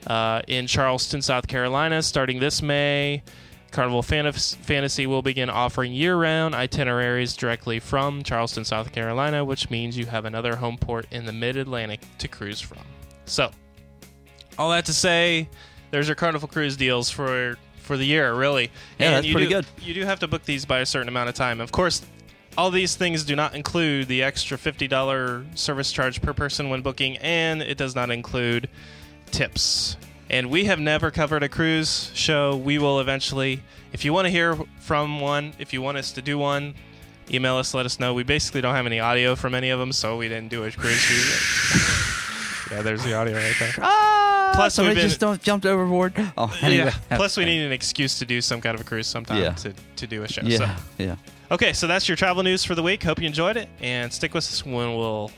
uh, 0.06 0.42
in 0.48 0.66
Charleston, 0.66 1.22
South 1.22 1.46
Carolina, 1.46 2.02
starting 2.02 2.40
this 2.40 2.62
May. 2.62 3.22
Carnival 3.70 4.02
Fantas- 4.02 4.56
Fantasy 4.56 5.06
will 5.06 5.22
begin 5.22 5.48
offering 5.48 5.92
year 5.92 6.16
round 6.16 6.54
itineraries 6.54 7.36
directly 7.36 7.78
from 7.78 8.22
Charleston, 8.22 8.64
South 8.64 8.92
Carolina, 8.92 9.44
which 9.44 9.70
means 9.70 9.96
you 9.96 10.06
have 10.06 10.24
another 10.24 10.56
home 10.56 10.76
port 10.76 11.06
in 11.10 11.24
the 11.26 11.32
mid 11.32 11.56
Atlantic 11.56 12.00
to 12.18 12.28
cruise 12.28 12.60
from. 12.60 12.78
So, 13.26 13.50
all 14.58 14.70
that 14.70 14.84
to 14.86 14.92
say, 14.92 15.48
there's 15.90 16.08
your 16.08 16.16
Carnival 16.16 16.48
Cruise 16.48 16.76
deals 16.76 17.10
for 17.10 17.56
for 17.76 17.96
the 17.96 18.04
year, 18.04 18.34
really. 18.34 18.70
Yeah, 18.98 19.06
And 19.06 19.14
that's 19.16 19.32
pretty 19.32 19.46
do- 19.48 19.54
good. 19.54 19.66
You 19.82 19.94
do 19.94 20.04
have 20.04 20.20
to 20.20 20.28
book 20.28 20.44
these 20.44 20.64
by 20.64 20.80
a 20.80 20.86
certain 20.86 21.08
amount 21.08 21.28
of 21.28 21.34
time. 21.34 21.60
Of 21.60 21.72
course, 21.72 22.02
all 22.58 22.70
these 22.70 22.94
things 22.94 23.24
do 23.24 23.34
not 23.34 23.54
include 23.54 24.06
the 24.06 24.22
extra 24.22 24.56
$50 24.58 25.46
service 25.58 25.90
charge 25.90 26.20
per 26.22 26.32
person 26.32 26.68
when 26.68 26.82
booking, 26.82 27.16
and 27.18 27.62
it 27.62 27.78
does 27.78 27.94
not 27.96 28.10
include 28.10 28.68
tips. 29.32 29.96
And 30.30 30.48
we 30.48 30.64
have 30.66 30.78
never 30.78 31.10
covered 31.10 31.42
a 31.42 31.48
cruise 31.48 32.10
show. 32.14 32.56
We 32.56 32.78
will 32.78 33.00
eventually. 33.00 33.62
If 33.92 34.04
you 34.04 34.12
want 34.12 34.26
to 34.26 34.30
hear 34.30 34.56
from 34.78 35.20
one, 35.20 35.52
if 35.58 35.72
you 35.72 35.82
want 35.82 35.98
us 35.98 36.12
to 36.12 36.22
do 36.22 36.38
one, 36.38 36.74
email 37.32 37.56
us, 37.56 37.74
let 37.74 37.84
us 37.84 37.98
know. 37.98 38.14
We 38.14 38.22
basically 38.22 38.60
don't 38.60 38.74
have 38.76 38.86
any 38.86 39.00
audio 39.00 39.34
from 39.34 39.56
any 39.56 39.70
of 39.70 39.80
them, 39.80 39.92
so 39.92 40.16
we 40.16 40.28
didn't 40.28 40.48
do 40.50 40.62
a 40.62 40.70
cruise 40.70 40.94
show. 41.00 42.70
yeah, 42.76 42.82
there's 42.82 43.02
the 43.02 43.14
audio 43.14 43.34
right 43.36 43.56
there. 43.58 43.72
Ah, 43.80 44.52
Plus, 44.54 44.74
somebody 44.74 44.94
we've 45.00 45.08
just 45.08 45.18
don't 45.20 45.42
jumped 45.42 45.66
overboard. 45.66 46.12
Oh, 46.38 46.56
anyway. 46.62 46.92
Yeah. 47.10 47.16
Plus, 47.16 47.36
we 47.36 47.44
need 47.44 47.62
an 47.64 47.72
excuse 47.72 48.18
to 48.20 48.24
do 48.24 48.40
some 48.40 48.60
kind 48.60 48.76
of 48.76 48.80
a 48.80 48.84
cruise 48.84 49.08
sometime 49.08 49.42
Yeah. 49.42 49.50
to, 49.54 49.74
to 49.96 50.06
do 50.06 50.22
a 50.22 50.28
show. 50.28 50.42
Yeah, 50.44 50.58
So. 50.76 50.82
yeah. 50.98 51.16
Okay, 51.50 51.72
so 51.72 51.88
that's 51.88 52.08
your 52.08 52.16
travel 52.16 52.44
news 52.44 52.64
for 52.64 52.76
the 52.76 52.82
week. 52.84 53.02
Hope 53.02 53.18
you 53.20 53.26
enjoyed 53.26 53.56
it, 53.56 53.68
and 53.80 54.12
stick 54.12 54.32
with 54.32 54.44
us 54.44 54.64
when 54.64 54.94
we'll 54.96 55.32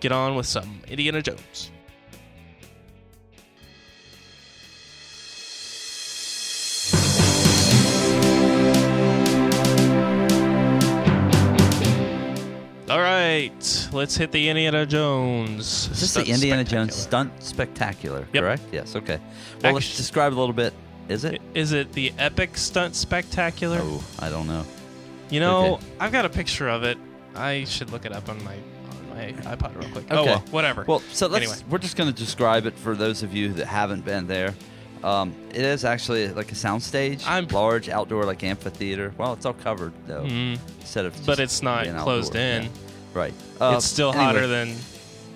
get 0.00 0.12
on 0.12 0.34
with 0.34 0.46
some 0.46 0.80
Indiana 0.88 1.20
Jones. 1.20 1.70
All 12.90 12.98
right, 12.98 13.88
let's 13.92 14.16
hit 14.16 14.32
the 14.32 14.48
Indiana 14.48 14.84
Jones. 14.84 15.88
Is 15.92 16.00
this 16.00 16.14
the 16.14 16.28
Indiana 16.28 16.64
Jones 16.64 16.96
stunt 16.96 17.30
spectacular? 17.40 18.26
Yep. 18.32 18.42
Correct. 18.42 18.62
Yes. 18.72 18.96
Okay. 18.96 19.20
Well, 19.62 19.74
let's 19.74 19.96
describe 19.96 20.32
a 20.32 20.34
little 20.34 20.52
bit. 20.52 20.74
Is 21.08 21.22
it? 21.24 21.40
Is 21.54 21.70
it 21.70 21.92
the 21.92 22.12
epic 22.18 22.56
stunt 22.56 22.96
spectacular? 22.96 23.78
Oh, 23.80 24.04
I 24.18 24.28
don't 24.28 24.48
know. 24.48 24.66
You 25.28 25.38
know, 25.38 25.74
Okay. 25.74 25.86
I've 26.00 26.10
got 26.10 26.24
a 26.24 26.28
picture 26.28 26.68
of 26.68 26.82
it. 26.82 26.98
I 27.36 27.62
should 27.62 27.90
look 27.90 28.06
it 28.06 28.12
up 28.12 28.28
on 28.28 28.42
my 28.42 28.54
on 28.56 29.08
my 29.10 29.32
iPod 29.54 29.80
real 29.80 29.88
quick. 29.90 30.06
Oh 30.10 30.22
Okay. 30.22 30.30
well, 30.30 30.44
whatever. 30.50 30.82
Well, 30.84 30.98
so 31.12 31.28
let's. 31.28 31.44
Anyway. 31.46 31.62
We're 31.70 31.78
just 31.78 31.96
going 31.96 32.12
to 32.12 32.16
describe 32.16 32.66
it 32.66 32.76
for 32.76 32.96
those 32.96 33.22
of 33.22 33.32
you 33.32 33.52
that 33.52 33.66
haven't 33.66 34.04
been 34.04 34.26
there. 34.26 34.52
Um, 35.02 35.34
it 35.50 35.62
is 35.62 35.84
actually 35.84 36.28
like 36.28 36.52
a 36.52 36.54
soundstage, 36.54 37.26
I'm- 37.26 37.48
large 37.48 37.88
outdoor 37.88 38.24
like 38.24 38.44
amphitheater. 38.44 39.14
Well, 39.16 39.32
it's 39.32 39.46
all 39.46 39.54
covered 39.54 39.92
though, 40.06 40.24
Mhm. 40.24 40.58
instead 40.80 41.06
of. 41.06 41.14
but 41.24 41.38
just 41.38 41.40
it's 41.40 41.62
not 41.62 41.84
being 41.84 41.96
closed 41.96 42.30
outdoor. 42.36 42.42
in. 42.42 42.62
Yeah. 42.64 42.68
Right. 43.14 43.34
Uh, 43.60 43.74
it's 43.76 43.86
still 43.86 44.10
anyway. 44.10 44.24
hotter 44.24 44.46
than. 44.46 44.74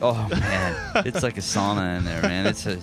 Oh 0.02 0.26
man, 0.28 0.76
it's 1.06 1.22
like 1.22 1.38
a 1.38 1.40
sauna 1.40 1.96
in 1.98 2.04
there, 2.04 2.20
man. 2.20 2.46
It's 2.46 2.66
a, 2.66 2.76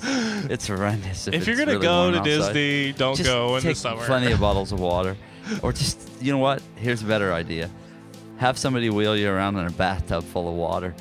it's 0.50 0.66
horrendous. 0.68 1.28
If, 1.28 1.34
it's 1.36 1.46
you're 1.48 1.56
gonna 1.58 1.74
really 1.74 1.84
go 1.86 2.02
warm 2.02 2.14
to 2.14 2.20
outside. 2.20 2.54
Disney, 2.54 2.94
don't 2.94 3.16
Just 3.16 3.30
go 3.30 3.56
in 3.58 3.62
take 3.62 3.76
the 3.76 3.80
summer. 3.80 4.06
Plenty 4.06 4.32
of 4.32 4.40
bottles 4.40 4.72
of 4.72 4.80
water, 4.80 5.16
or 5.62 5.72
just 5.74 6.00
you 6.20 6.32
know 6.32 6.40
what? 6.40 6.62
Here's 6.78 7.04
a 7.04 7.06
better 7.06 7.32
idea: 7.32 7.70
have 8.38 8.58
somebody 8.58 8.90
wheel 8.90 9.16
you 9.16 9.30
around 9.30 9.56
in 9.58 9.68
a 9.68 9.72
bathtub 9.72 10.24
full 10.24 10.48
of 10.50 10.56
water, 10.56 10.96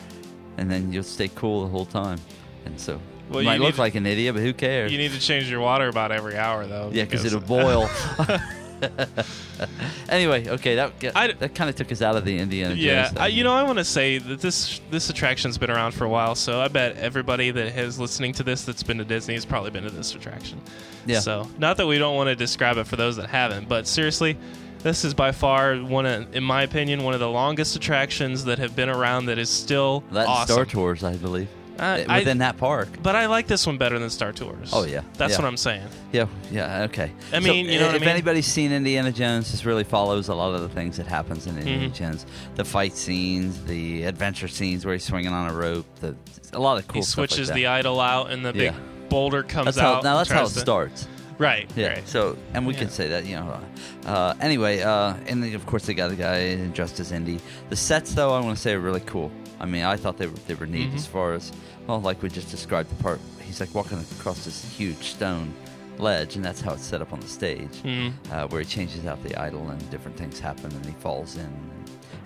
and 0.58 0.70
then 0.70 0.92
you'll 0.92 1.04
stay 1.04 1.28
cool 1.36 1.62
the 1.62 1.68
whole 1.70 1.86
time. 1.86 2.18
And 2.66 2.78
so 2.78 3.00
Well, 3.30 3.40
you 3.42 3.46
might 3.46 3.60
look 3.60 3.74
need- 3.74 3.78
like 3.78 3.94
an 3.94 4.06
idiot, 4.06 4.34
but 4.34 4.42
who 4.42 4.52
cares? 4.52 4.90
you 4.92 4.98
need 4.98 5.12
to 5.12 5.20
change 5.20 5.48
your 5.50 5.60
water 5.60 5.88
about 5.88 6.12
every 6.12 6.36
hour, 6.36 6.66
though. 6.66 6.90
yeah, 6.92 7.04
because 7.04 7.24
it'll 7.24 7.40
boil. 7.58 7.88
anyway, 10.08 10.48
okay, 10.48 10.74
that 10.76 10.92
I- 11.14 11.32
that 11.32 11.54
kind 11.54 11.68
of 11.70 11.76
took 11.76 11.92
us 11.92 12.02
out 12.02 12.16
of 12.16 12.24
the 12.24 12.38
Indiana 12.38 12.74
Yeah, 12.74 13.06
Jones. 13.06 13.18
I, 13.18 13.26
you 13.28 13.44
know, 13.44 13.52
I 13.52 13.62
want 13.62 13.78
to 13.78 13.84
say 13.84 14.18
that 14.18 14.40
this 14.40 14.80
this 14.90 15.10
attraction's 15.10 15.58
been 15.58 15.70
around 15.70 15.92
for 15.92 16.04
a 16.04 16.08
while, 16.08 16.34
so 16.34 16.60
I 16.60 16.68
bet 16.68 16.96
everybody 16.96 17.50
that 17.50 17.72
has 17.72 17.98
listening 17.98 18.32
to 18.34 18.42
this 18.42 18.64
that's 18.64 18.82
been 18.82 18.98
to 18.98 19.04
Disney 19.04 19.34
has 19.34 19.44
probably 19.44 19.70
been 19.70 19.84
to 19.84 19.90
this 19.90 20.14
attraction. 20.14 20.60
Yeah. 21.06 21.20
So, 21.20 21.48
not 21.58 21.76
that 21.78 21.86
we 21.86 21.98
don't 21.98 22.16
want 22.16 22.28
to 22.28 22.36
describe 22.36 22.76
it 22.78 22.86
for 22.86 22.96
those 22.96 23.16
that 23.16 23.28
haven't, 23.28 23.68
but 23.68 23.86
seriously, 23.86 24.36
this 24.82 25.04
is 25.04 25.12
by 25.14 25.32
far 25.32 25.76
one 25.76 26.06
of, 26.06 26.34
in 26.34 26.42
my 26.42 26.62
opinion, 26.62 27.02
one 27.04 27.14
of 27.14 27.20
the 27.20 27.28
longest 27.28 27.76
attractions 27.76 28.44
that 28.46 28.58
have 28.58 28.74
been 28.74 28.88
around 28.88 29.26
that 29.26 29.38
is 29.38 29.50
still 29.50 30.02
that 30.12 30.26
awesome. 30.26 30.54
Star 30.54 30.64
Tours, 30.64 31.04
I 31.04 31.16
believe, 31.16 31.48
Uh, 31.80 31.96
within 32.18 32.40
I- 32.42 32.46
that 32.46 32.58
park. 32.58 32.88
But 33.02 33.16
I 33.16 33.26
like 33.26 33.46
this 33.46 33.66
one 33.66 33.78
better 33.78 33.98
than 33.98 34.10
Star 34.10 34.32
Tours. 34.32 34.70
Oh, 34.72 34.84
yeah. 34.84 35.00
that's 35.16 35.32
Yeah. 35.32 35.38
what 35.38 35.44
I'm 35.46 35.56
saying. 35.56 35.82
Yeah, 36.12 36.26
yeah, 36.50 36.82
okay. 36.82 37.10
I 37.32 37.40
So, 37.40 37.40
mean, 37.40 37.66
you 37.66 37.78
know 37.78 37.86
what 37.86 37.92
I 37.94 37.96
if 37.96 38.00
mean? 38.02 38.10
anybody's 38.10 38.46
seen 38.46 38.70
Indiana 38.72 39.10
Jones, 39.12 39.50
this 39.50 39.64
really 39.64 39.84
follows 39.84 40.28
a 40.28 40.34
lot 40.34 40.54
of 40.54 40.60
the 40.60 40.68
things 40.68 40.96
that 40.98 41.06
happens 41.06 41.46
in 41.46 41.56
Indiana 41.56 41.88
Mhm. 41.88 41.94
Jones. 41.94 42.26
The 42.56 42.64
fight 42.64 42.96
scenes, 42.96 43.64
the 43.64 44.04
adventure 44.04 44.48
scenes 44.48 44.84
where 44.84 44.94
he's 44.94 45.04
swinging 45.04 45.32
on 45.32 45.48
a 45.50 45.54
rope, 45.54 45.86
the 46.00 46.14
a 46.52 46.58
lot 46.58 46.78
of 46.78 46.86
cool 46.88 47.00
he 47.00 47.02
stuff 47.02 47.18
like 47.18 47.30
switches 47.30 47.48
that. 47.48 47.54
the 47.54 47.66
idol 47.68 48.00
out, 48.00 48.30
and 48.30 48.44
the 48.44 48.52
big 48.52 48.62
Yeah. 48.62 48.74
boulder 49.08 49.42
comes 49.42 49.66
That's 49.66 49.78
how, 49.78 49.94
out. 49.94 50.04
now 50.04 50.16
that's 50.18 50.30
how 50.30 50.44
it 50.44 50.48
to- 50.52 50.58
starts. 50.60 51.06
Right. 51.38 51.70
Yeah. 51.74 51.88
Right. 51.94 52.08
So, 52.08 52.36
and 52.52 52.66
we 52.66 52.74
Yeah. 52.74 52.80
can 52.80 52.90
say 52.90 53.08
that, 53.08 53.24
you 53.24 53.36
know. 53.36 53.58
Uh, 54.04 54.34
anyway, 54.42 54.82
uh, 54.82 55.14
and 55.26 55.42
then 55.42 55.54
of 55.54 55.64
course 55.64 55.86
they 55.86 55.94
got 55.94 56.10
the 56.10 56.16
guy 56.16 56.56
dressed 56.74 57.00
as 57.00 57.12
Indy. 57.12 57.38
The 57.70 57.76
sets, 57.76 58.12
though, 58.12 58.34
I 58.34 58.40
want 58.40 58.56
to 58.56 58.60
say 58.60 58.74
are 58.74 58.78
really 58.78 59.00
cool. 59.06 59.30
I 59.60 59.66
mean, 59.66 59.82
I 59.84 59.96
thought 59.96 60.16
they 60.16 60.26
were 60.26 60.38
they 60.46 60.54
were 60.54 60.66
neat 60.66 60.90
Mhm. 60.90 60.96
as 60.96 61.06
far 61.06 61.34
as 61.34 61.52
well, 61.86 62.00
like 62.00 62.22
we 62.22 62.28
just 62.28 62.50
described 62.50 62.90
the 62.90 63.02
part. 63.02 63.20
He's 63.42 63.60
like 63.60 63.74
walking 63.74 63.98
across 64.18 64.44
this 64.44 64.64
huge 64.76 65.04
stone 65.16 65.52
ledge, 65.98 66.36
and 66.36 66.44
that's 66.44 66.60
how 66.62 66.72
it's 66.72 66.84
set 66.84 67.02
up 67.02 67.12
on 67.12 67.20
the 67.20 67.28
stage, 67.28 67.82
Mm. 67.84 68.12
uh, 68.32 68.46
where 68.48 68.60
he 68.62 68.66
changes 68.66 69.04
out 69.06 69.22
the 69.22 69.36
idol 69.36 69.68
and 69.68 69.90
different 69.90 70.16
things 70.16 70.38
happen, 70.40 70.72
and 70.72 70.86
he 70.86 70.92
falls 71.00 71.36
in. 71.36 71.50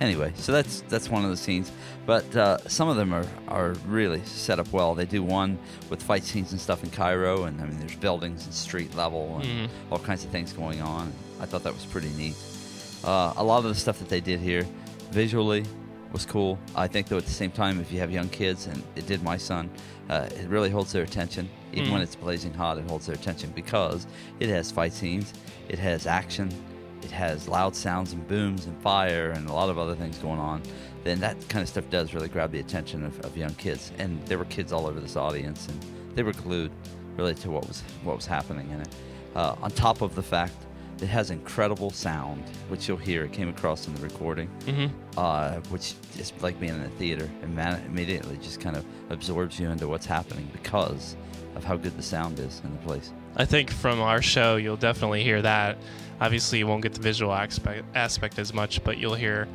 Anyway, 0.00 0.32
so 0.36 0.52
that's 0.52 0.82
that's 0.88 1.08
one 1.08 1.24
of 1.24 1.30
the 1.30 1.36
scenes, 1.36 1.70
but 2.06 2.24
uh, 2.36 2.58
some 2.68 2.88
of 2.88 2.96
them 2.96 3.12
are, 3.12 3.26
are 3.48 3.74
really 3.88 4.20
set 4.24 4.58
up 4.58 4.70
well. 4.72 4.94
They 4.94 5.06
do 5.06 5.22
one 5.22 5.58
with 5.90 6.02
fight 6.02 6.24
scenes 6.24 6.52
and 6.52 6.60
stuff 6.60 6.82
in 6.84 6.90
Cairo, 6.90 7.44
and 7.44 7.60
I 7.60 7.64
mean, 7.64 7.78
there's 7.78 7.96
buildings 7.96 8.44
and 8.44 8.54
street 8.54 8.94
level 8.96 9.38
and 9.40 9.44
Mhm. 9.44 9.68
all 9.90 9.98
kinds 9.98 10.24
of 10.24 10.30
things 10.30 10.52
going 10.52 10.80
on. 10.82 11.12
I 11.40 11.46
thought 11.46 11.62
that 11.64 11.74
was 11.74 11.84
pretty 11.84 12.10
neat. 12.16 12.36
Uh, 13.04 13.32
a 13.36 13.44
lot 13.44 13.58
of 13.58 13.64
the 13.64 13.74
stuff 13.74 13.98
that 13.98 14.08
they 14.08 14.20
did 14.20 14.40
here, 14.40 14.66
visually, 15.10 15.64
was 16.14 16.24
cool. 16.24 16.58
I 16.76 16.86
think, 16.86 17.08
though, 17.08 17.18
at 17.18 17.24
the 17.26 17.30
same 17.32 17.50
time, 17.50 17.80
if 17.80 17.92
you 17.92 17.98
have 17.98 18.10
young 18.10 18.28
kids, 18.28 18.66
and 18.66 18.82
it 18.94 19.06
did 19.06 19.22
my 19.22 19.36
son, 19.36 19.68
uh, 20.08 20.28
it 20.30 20.48
really 20.48 20.70
holds 20.70 20.92
their 20.92 21.02
attention. 21.02 21.50
Even 21.72 21.88
Mm. 21.88 21.92
when 21.94 22.02
it's 22.02 22.14
blazing 22.14 22.54
hot, 22.54 22.78
it 22.78 22.88
holds 22.88 23.06
their 23.06 23.16
attention 23.16 23.50
because 23.54 24.06
it 24.38 24.48
has 24.48 24.70
fight 24.70 24.92
scenes, 24.92 25.34
it 25.68 25.78
has 25.78 26.06
action, 26.06 26.48
it 27.02 27.10
has 27.10 27.48
loud 27.48 27.74
sounds 27.74 28.12
and 28.12 28.26
booms 28.28 28.66
and 28.66 28.80
fire 28.80 29.32
and 29.32 29.48
a 29.48 29.52
lot 29.52 29.68
of 29.68 29.78
other 29.78 29.96
things 29.96 30.16
going 30.18 30.38
on. 30.38 30.62
Then 31.02 31.18
that 31.20 31.36
kind 31.48 31.62
of 31.62 31.68
stuff 31.68 31.84
does 31.90 32.14
really 32.14 32.28
grab 32.28 32.52
the 32.52 32.60
attention 32.60 33.04
of, 33.04 33.18
of 33.20 33.36
young 33.36 33.54
kids. 33.56 33.90
And 33.98 34.24
there 34.26 34.38
were 34.38 34.46
kids 34.46 34.72
all 34.72 34.86
over 34.86 35.00
this 35.00 35.16
audience, 35.16 35.66
and 35.68 35.84
they 36.14 36.22
were 36.22 36.32
glued 36.32 36.70
really 37.16 37.34
to 37.34 37.50
what 37.50 37.66
was 37.66 37.82
what 38.04 38.16
was 38.16 38.26
happening 38.26 38.70
in 38.70 38.80
it. 38.80 38.88
Uh, 39.34 39.56
on 39.62 39.70
top 39.72 40.00
of 40.00 40.14
the 40.14 40.22
fact 40.22 40.54
it 41.00 41.06
has 41.08 41.30
incredible 41.30 41.90
sound, 41.90 42.42
which 42.68 42.86
you'll 42.88 42.96
hear. 42.96 43.24
It 43.24 43.32
came 43.32 43.48
across 43.48 43.86
in 43.86 43.94
the 43.94 44.00
recording, 44.02 44.48
hmm 44.66 44.86
uh, 45.18 45.60
which 45.70 45.94
is 46.18 46.32
like 46.40 46.58
being 46.58 46.74
in 46.74 46.80
a 46.82 46.88
theater. 46.90 47.28
and 47.42 47.54
man- 47.54 47.82
immediately 47.86 48.36
just 48.38 48.60
kind 48.60 48.76
of 48.76 48.84
absorbs 49.10 49.58
you 49.60 49.68
into 49.70 49.86
what's 49.88 50.06
happening 50.06 50.48
because 50.52 51.16
of 51.54 51.62
how 51.64 51.76
good 51.76 51.96
the 51.96 52.02
sound 52.02 52.38
is 52.40 52.60
in 52.64 52.72
the 52.72 52.78
place. 52.78 53.12
I 53.36 53.44
think 53.44 53.70
from 53.70 54.00
our 54.00 54.20
show, 54.22 54.56
you'll 54.56 54.76
definitely 54.76 55.22
hear 55.22 55.40
that. 55.42 55.78
Obviously, 56.20 56.58
you 56.58 56.66
won't 56.66 56.82
get 56.82 56.94
the 56.94 57.00
visual 57.00 57.32
aspect, 57.32 57.84
aspect 57.94 58.38
as 58.38 58.52
much, 58.54 58.82
but 58.84 58.98
you'll 58.98 59.14
hear 59.14 59.46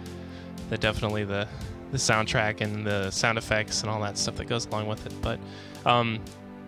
the 0.69 0.77
definitely 0.77 1.23
the 1.25 1.47
the 1.91 1.97
soundtrack 1.97 2.61
and 2.61 2.85
the 2.85 3.09
sound 3.09 3.37
effects 3.39 3.81
and 3.81 3.89
all 3.89 3.99
that 3.99 4.15
stuff 4.17 4.35
that 4.35 4.45
goes 4.47 4.67
along 4.67 4.87
with 4.87 5.03
it. 5.07 5.13
But 5.21 5.39
um, 5.85 6.19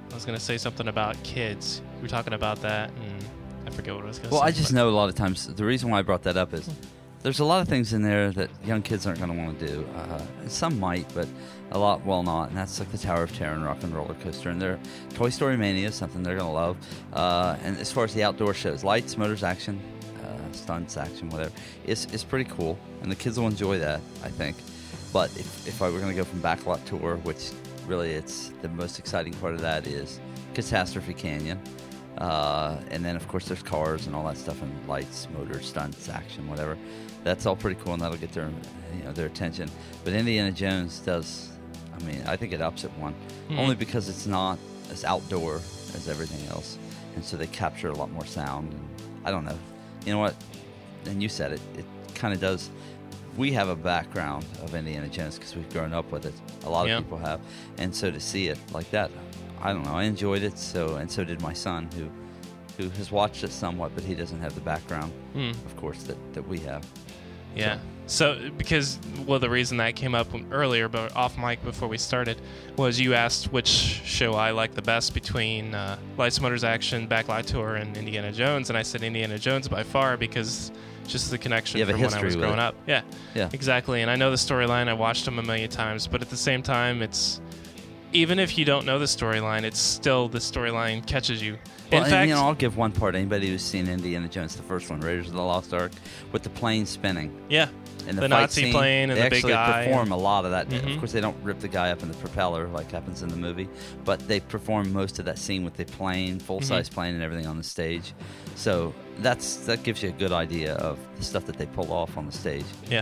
I 0.09 0.15
was 0.15 0.25
gonna 0.25 0.39
say 0.39 0.57
something 0.57 0.87
about 0.87 1.21
kids. 1.23 1.81
We 1.97 2.01
were 2.03 2.07
talking 2.07 2.33
about 2.33 2.61
that, 2.63 2.89
and 2.89 3.23
I 3.65 3.69
forget 3.69 3.93
what 3.95 4.03
I 4.03 4.07
was 4.07 4.19
gonna 4.19 4.31
Well, 4.31 4.41
say. 4.41 4.47
I 4.47 4.51
just 4.51 4.69
but- 4.71 4.75
know 4.75 4.89
a 4.89 4.91
lot 4.91 5.09
of 5.09 5.15
times 5.15 5.47
the 5.47 5.65
reason 5.65 5.89
why 5.89 5.99
I 5.99 6.01
brought 6.01 6.23
that 6.23 6.37
up 6.37 6.53
is 6.53 6.69
there's 7.23 7.39
a 7.39 7.45
lot 7.45 7.61
of 7.61 7.67
things 7.67 7.93
in 7.93 8.01
there 8.01 8.31
that 8.31 8.49
young 8.65 8.81
kids 8.81 9.05
aren't 9.05 9.19
going 9.19 9.31
to 9.31 9.37
want 9.37 9.59
to 9.59 9.67
do. 9.67 9.85
Uh, 9.95 10.19
some 10.47 10.79
might, 10.79 11.05
but 11.13 11.27
a 11.71 11.77
lot 11.77 12.03
will 12.03 12.23
not. 12.23 12.49
And 12.49 12.57
that's 12.57 12.79
like 12.79 12.91
the 12.91 12.97
Tower 12.97 13.21
of 13.21 13.35
Terror 13.37 13.53
and 13.53 13.63
Rock 13.63 13.83
and 13.83 13.93
Roller 13.95 14.15
Coaster. 14.15 14.49
And 14.49 14.59
their 14.59 14.79
Toy 15.13 15.29
Story 15.29 15.55
Mania 15.55 15.89
is 15.89 15.93
something 15.93 16.23
they're 16.23 16.35
going 16.35 16.47
to 16.49 16.51
love. 16.51 16.77
Uh, 17.13 17.57
and 17.63 17.77
as 17.77 17.91
far 17.91 18.05
as 18.05 18.15
the 18.15 18.23
outdoor 18.23 18.55
shows, 18.55 18.83
lights, 18.83 19.17
motors, 19.19 19.43
action, 19.43 19.79
uh, 20.23 20.51
stunts, 20.51 20.97
action, 20.97 21.29
whatever, 21.29 21.51
it's, 21.85 22.05
it's 22.05 22.23
pretty 22.23 22.49
cool. 22.49 22.75
And 23.03 23.11
the 23.11 23.15
kids 23.15 23.37
will 23.39 23.45
enjoy 23.47 23.77
that, 23.77 24.01
I 24.23 24.29
think. 24.29 24.57
But 25.13 25.29
if, 25.37 25.67
if 25.67 25.83
I 25.83 25.91
were 25.91 25.99
going 25.99 26.09
to 26.11 26.17
go 26.17 26.23
from 26.23 26.41
Backlot 26.41 26.83
Tour, 26.85 27.17
which 27.17 27.51
really 27.85 28.13
it's 28.13 28.51
the 28.63 28.69
most 28.69 28.97
exciting 28.97 29.33
part 29.33 29.53
of 29.53 29.61
that 29.61 29.85
is 29.85 30.19
Catastrophe 30.55 31.13
Canyon. 31.13 31.59
Uh, 32.21 32.77
and 32.91 33.03
then, 33.03 33.15
of 33.15 33.27
course, 33.27 33.45
there's 33.45 33.63
cars 33.63 34.05
and 34.05 34.15
all 34.15 34.23
that 34.25 34.37
stuff, 34.37 34.61
and 34.61 34.71
lights, 34.87 35.27
motors, 35.35 35.65
stunts, 35.65 36.07
action, 36.07 36.47
whatever. 36.47 36.77
That's 37.23 37.47
all 37.47 37.55
pretty 37.55 37.81
cool, 37.83 37.93
and 37.93 38.01
that'll 38.01 38.17
get 38.17 38.31
their, 38.31 38.51
you 38.95 39.03
know, 39.03 39.11
their 39.11 39.25
attention. 39.25 39.69
But 40.03 40.13
Indiana 40.13 40.51
Jones 40.51 40.99
does. 40.99 41.49
I 41.99 42.03
mean, 42.03 42.21
I 42.27 42.35
think 42.37 42.53
it 42.53 42.61
ups 42.61 42.83
it 42.83 42.91
one, 42.99 43.15
Mhm. 43.49 43.57
only 43.57 43.75
because 43.75 44.07
it's 44.07 44.27
not 44.27 44.59
as 44.91 45.03
outdoor 45.03 45.55
as 45.95 46.07
everything 46.07 46.47
else, 46.49 46.77
and 47.15 47.25
so 47.25 47.37
they 47.37 47.47
capture 47.47 47.89
a 47.89 47.95
lot 47.95 48.11
more 48.11 48.25
sound. 48.25 48.71
And 48.71 48.81
I 49.25 49.31
don't 49.31 49.43
know. 49.45 49.57
You 50.05 50.13
know 50.13 50.19
what? 50.19 50.35
And 51.05 51.23
you 51.23 51.29
said 51.29 51.51
it. 51.53 51.61
It 51.75 51.85
kind 52.13 52.35
of 52.35 52.39
does. 52.39 52.69
We 53.35 53.51
have 53.53 53.67
a 53.67 53.75
background 53.75 54.45
of 54.61 54.75
Indiana 54.75 55.07
Jones 55.07 55.39
because 55.39 55.55
we've 55.55 55.69
grown 55.73 55.91
up 55.91 56.11
with 56.11 56.25
it. 56.27 56.33
A 56.65 56.69
lot 56.69 56.87
Yeah. 56.87 56.97
of 56.99 57.03
people 57.05 57.17
have, 57.17 57.39
and 57.79 57.95
so 57.95 58.11
to 58.11 58.19
see 58.19 58.47
it 58.47 58.59
like 58.73 58.91
that, 58.91 59.09
I 59.61 59.73
don't 59.73 59.83
know. 59.83 59.93
I 59.93 60.03
enjoyed 60.03 60.43
it. 60.43 60.57
So 60.57 60.95
and 60.95 61.09
so 61.11 61.23
did 61.23 61.41
my 61.41 61.53
son, 61.53 61.89
who 61.95 62.09
who 62.81 62.89
has 62.91 63.11
watched 63.11 63.43
it 63.43 63.51
somewhat, 63.51 63.91
but 63.95 64.03
he 64.03 64.15
doesn't 64.15 64.39
have 64.41 64.55
the 64.55 64.61
background, 64.61 65.11
Hmm. 65.33 65.49
of 65.49 65.75
course, 65.77 66.03
that, 66.03 66.17
that 66.33 66.47
we 66.47 66.57
have. 66.59 66.85
Yeah. 67.55 67.79
So, 68.07 68.49
because, 68.57 68.97
well, 69.27 69.39
the 69.39 69.49
reason 69.49 69.77
that 69.77 69.95
came 69.95 70.15
up 70.15 70.27
earlier, 70.51 70.87
but 70.89 71.15
off 71.15 71.37
mic 71.37 71.63
before 71.63 71.87
we 71.89 71.97
started, 71.97 72.41
was 72.77 72.99
you 72.99 73.13
asked 73.13 73.51
which 73.51 73.67
show 73.67 74.33
I 74.33 74.51
like 74.51 74.73
the 74.73 74.81
best 74.81 75.13
between 75.13 75.75
uh, 75.75 75.97
Lights, 76.17 76.39
Motors, 76.41 76.63
Action, 76.63 77.07
Backlot 77.07 77.45
Tour, 77.45 77.75
and 77.75 77.95
Indiana 77.95 78.31
Jones. 78.31 78.69
And 78.69 78.77
I 78.77 78.81
said 78.83 79.03
Indiana 79.03 79.37
Jones 79.37 79.67
by 79.67 79.83
far 79.83 80.17
because 80.17 80.71
just 81.07 81.29
the 81.29 81.37
connection 81.37 81.85
from 81.85 82.01
when 82.01 82.13
I 82.13 82.23
was 82.23 82.35
growing 82.35 82.53
it. 82.53 82.59
up. 82.59 82.75
Yeah. 82.87 83.01
Yeah. 83.35 83.49
Exactly. 83.53 84.01
And 84.01 84.09
I 84.09 84.15
know 84.15 84.29
the 84.31 84.37
storyline. 84.37 84.87
I 84.87 84.93
watched 84.93 85.25
them 85.25 85.37
a 85.39 85.43
million 85.43 85.69
times. 85.69 86.07
But 86.07 86.21
at 86.21 86.29
the 86.29 86.37
same 86.37 86.63
time, 86.63 87.01
it's. 87.01 87.41
Even 88.13 88.39
if 88.39 88.57
you 88.57 88.65
don't 88.65 88.85
know 88.85 88.99
the 88.99 89.05
storyline, 89.05 89.63
it's 89.63 89.79
still 89.79 90.27
the 90.27 90.39
storyline 90.39 91.05
catches 91.05 91.41
you. 91.41 91.53
Well, 91.91 91.99
In 91.99 92.03
and, 92.03 92.11
fact, 92.11 92.29
you 92.29 92.35
know, 92.35 92.41
I'll 92.41 92.53
give 92.53 92.77
one 92.77 92.91
part. 92.91 93.15
Anybody 93.15 93.47
who's 93.47 93.61
seen 93.63 93.87
Indiana 93.87 94.27
Jones, 94.27 94.55
the 94.55 94.63
first 94.63 94.89
one, 94.89 94.99
Raiders 95.01 95.27
of 95.27 95.33
the 95.33 95.41
Lost 95.41 95.73
Ark, 95.73 95.91
with 96.31 96.43
the 96.43 96.49
plane 96.49 96.85
spinning 96.85 97.33
yeah. 97.49 97.67
and 98.07 98.17
the, 98.17 98.21
The 98.21 98.27
Nazi 98.29 98.63
scene, 98.63 98.73
plane 98.73 99.09
and 99.09 99.19
they 99.19 99.23
the 99.23 99.29
big 99.29 99.45
actually 99.51 99.87
perform 99.89 100.11
a 100.11 100.17
lot 100.17 100.45
of 100.45 100.51
that. 100.51 100.69
Mhm. 100.69 100.93
Of 100.93 100.99
course, 100.99 101.11
they 101.11 101.19
don't 101.21 101.35
rip 101.43 101.59
the 101.59 101.67
guy 101.67 101.91
up 101.91 102.01
in 102.01 102.09
the 102.09 102.17
propeller 102.17 102.67
like 102.67 102.91
happens 102.91 103.23
in 103.23 103.29
the 103.29 103.35
movie, 103.35 103.67
but 104.05 104.25
they 104.27 104.39
perform 104.39 104.91
most 104.93 105.19
of 105.19 105.25
that 105.25 105.37
scene 105.37 105.63
with 105.63 105.75
the 105.75 105.85
plane, 105.85 106.39
full 106.39 106.61
size 106.61 106.87
Mm-hmm. 106.87 106.95
plane, 106.95 107.13
and 107.15 107.23
everything 107.23 107.47
on 107.47 107.57
the 107.57 107.63
stage. 107.63 108.13
So 108.55 108.93
that's 109.19 109.57
that 109.67 109.83
gives 109.83 110.01
you 110.03 110.09
a 110.09 110.13
good 110.13 110.31
idea 110.31 110.75
of 110.75 110.97
the 111.17 111.23
stuff 111.23 111.45
that 111.45 111.57
they 111.57 111.65
pull 111.65 111.91
off 111.93 112.17
on 112.17 112.25
the 112.25 112.31
stage. 112.31 112.65
Yeah. 112.89 113.01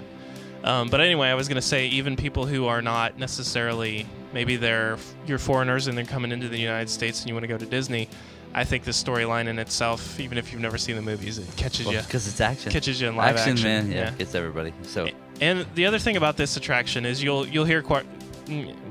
Um, 0.63 0.89
but 0.89 0.99
anyway, 0.99 1.29
I 1.29 1.35
was 1.35 1.47
going 1.47 1.55
to 1.55 1.61
say, 1.61 1.87
even 1.87 2.15
people 2.17 2.45
who 2.45 2.65
are 2.65 2.81
not 2.81 3.17
necessarily, 3.17 4.05
maybe 4.33 4.55
they're 4.55 4.97
you're 5.27 5.37
foreigners 5.39 5.87
and 5.87 5.97
they're 5.97 6.05
coming 6.05 6.31
into 6.31 6.47
the 6.49 6.57
United 6.59 6.89
States 6.89 7.21
and 7.21 7.27
you 7.29 7.33
want 7.33 7.43
to 7.43 7.47
go 7.47 7.57
to 7.57 7.65
Disney. 7.65 8.07
I 8.53 8.63
think 8.63 8.83
the 8.83 8.91
storyline 8.91 9.47
in 9.47 9.59
itself, 9.59 10.19
even 10.19 10.37
if 10.39 10.51
you've 10.51 10.61
never 10.61 10.77
seen 10.79 10.95
the 10.95 11.01
movies, 11.03 11.37
it 11.37 11.47
catches 11.55 11.85
you. 11.85 11.99
because 12.01 12.27
it's 12.27 12.41
action. 12.41 12.71
Catches 12.71 12.99
you 12.99 13.07
in 13.07 13.15
live 13.15 13.37
action, 13.37 13.61
man. 13.61 13.91
Yeah, 13.91 13.97
yeah. 13.97 14.11
gets 14.11 14.33
everybody. 14.33 14.73
So 14.83 15.07
And 15.39 15.65
the 15.75 15.85
other 15.85 15.99
thing 15.99 16.17
about 16.17 16.35
this 16.35 16.57
attraction 16.57 17.05
is 17.05 17.21
you'll 17.21 17.47
you'll 17.47 17.65
hear 17.65 17.81
quite. 17.83 18.05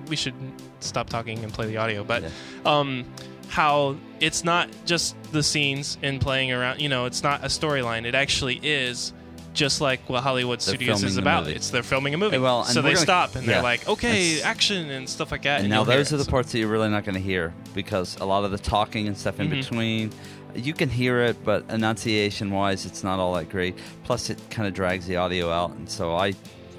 We 0.09 0.14
should 0.16 0.35
stop 0.80 1.11
talking 1.11 1.42
and 1.42 1.52
play 1.52 1.66
the 1.66 1.76
audio, 1.78 2.04
but 2.04 2.23
Yeah. 2.23 2.28
um, 2.64 3.04
how 3.49 3.97
it's 4.21 4.45
not 4.45 4.68
just 4.87 5.16
the 5.33 5.42
scenes 5.42 5.99
and 6.02 6.21
playing 6.21 6.52
around. 6.52 6.80
You 6.80 6.88
know, 6.88 7.07
it's 7.07 7.23
not 7.25 7.42
a 7.42 7.49
storyline. 7.49 8.04
It 8.04 8.14
actually 8.14 8.61
is 8.62 9.12
just 9.59 9.81
like 9.81 10.09
what 10.09 10.23
Hollywood 10.23 10.61
They're 10.61 10.75
Studios 10.75 11.03
is 11.03 11.17
about. 11.19 11.45
movie. 11.45 11.57
It's 11.57 11.71
they're 11.71 11.83
filming 11.83 12.15
a 12.15 12.17
movie, 12.17 12.38
well, 12.38 12.65
so 12.65 12.81
they 12.81 12.91
gonna- 12.91 12.97
stop 13.00 13.35
and 13.35 13.45
yeah. 13.45 13.55
they're 13.55 13.62
like, 13.62 13.87
okay, 13.88 14.41
action 14.41 14.88
and 14.91 15.09
stuff 15.09 15.31
like 15.33 15.43
that. 15.43 15.61
And 15.61 15.69
now 15.69 15.77
you'll 15.79 15.85
those 15.87 16.12
it. 16.12 16.15
are 16.15 16.19
the 16.19 16.25
So- 16.25 16.31
parts 16.31 16.53
that 16.53 16.59
you're 16.61 16.69
really 16.69 16.88
not 16.88 17.05
going 17.05 17.17
to 17.17 17.21
hear 17.21 17.53
because 17.75 18.17
a 18.21 18.25
lot 18.25 18.45
of 18.45 18.50
the 18.53 18.59
talking 18.59 19.09
and 19.09 19.17
stuff 19.19 19.41
in 19.41 19.49
Mhm. 19.49 19.61
between, 19.61 20.12
you 20.55 20.73
can 20.73 20.88
hear 20.88 21.21
it, 21.23 21.37
but 21.45 21.65
enunciation 21.71 22.50
wise, 22.50 22.87
it's 22.87 23.03
not 23.05 23.19
all 23.19 23.35
that 23.35 23.49
great. 23.50 23.77
Plus, 24.05 24.31
it 24.31 24.38
kind 24.50 24.67
of 24.69 24.75
drags 24.75 25.07
the 25.07 25.17
audio 25.17 25.50
out, 25.50 25.73
and 25.73 25.91
so 25.91 26.15
I, 26.15 26.35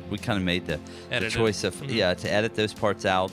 we 0.10 0.18
kind 0.18 0.38
of 0.40 0.44
made 0.44 0.66
the, 0.66 0.80
the 1.10 1.30
choice 1.30 1.64
of 1.64 1.76
Mhm. 1.76 1.94
yeah 1.94 2.14
to 2.14 2.32
edit 2.32 2.56
those 2.56 2.74
parts 2.74 3.06
out. 3.06 3.32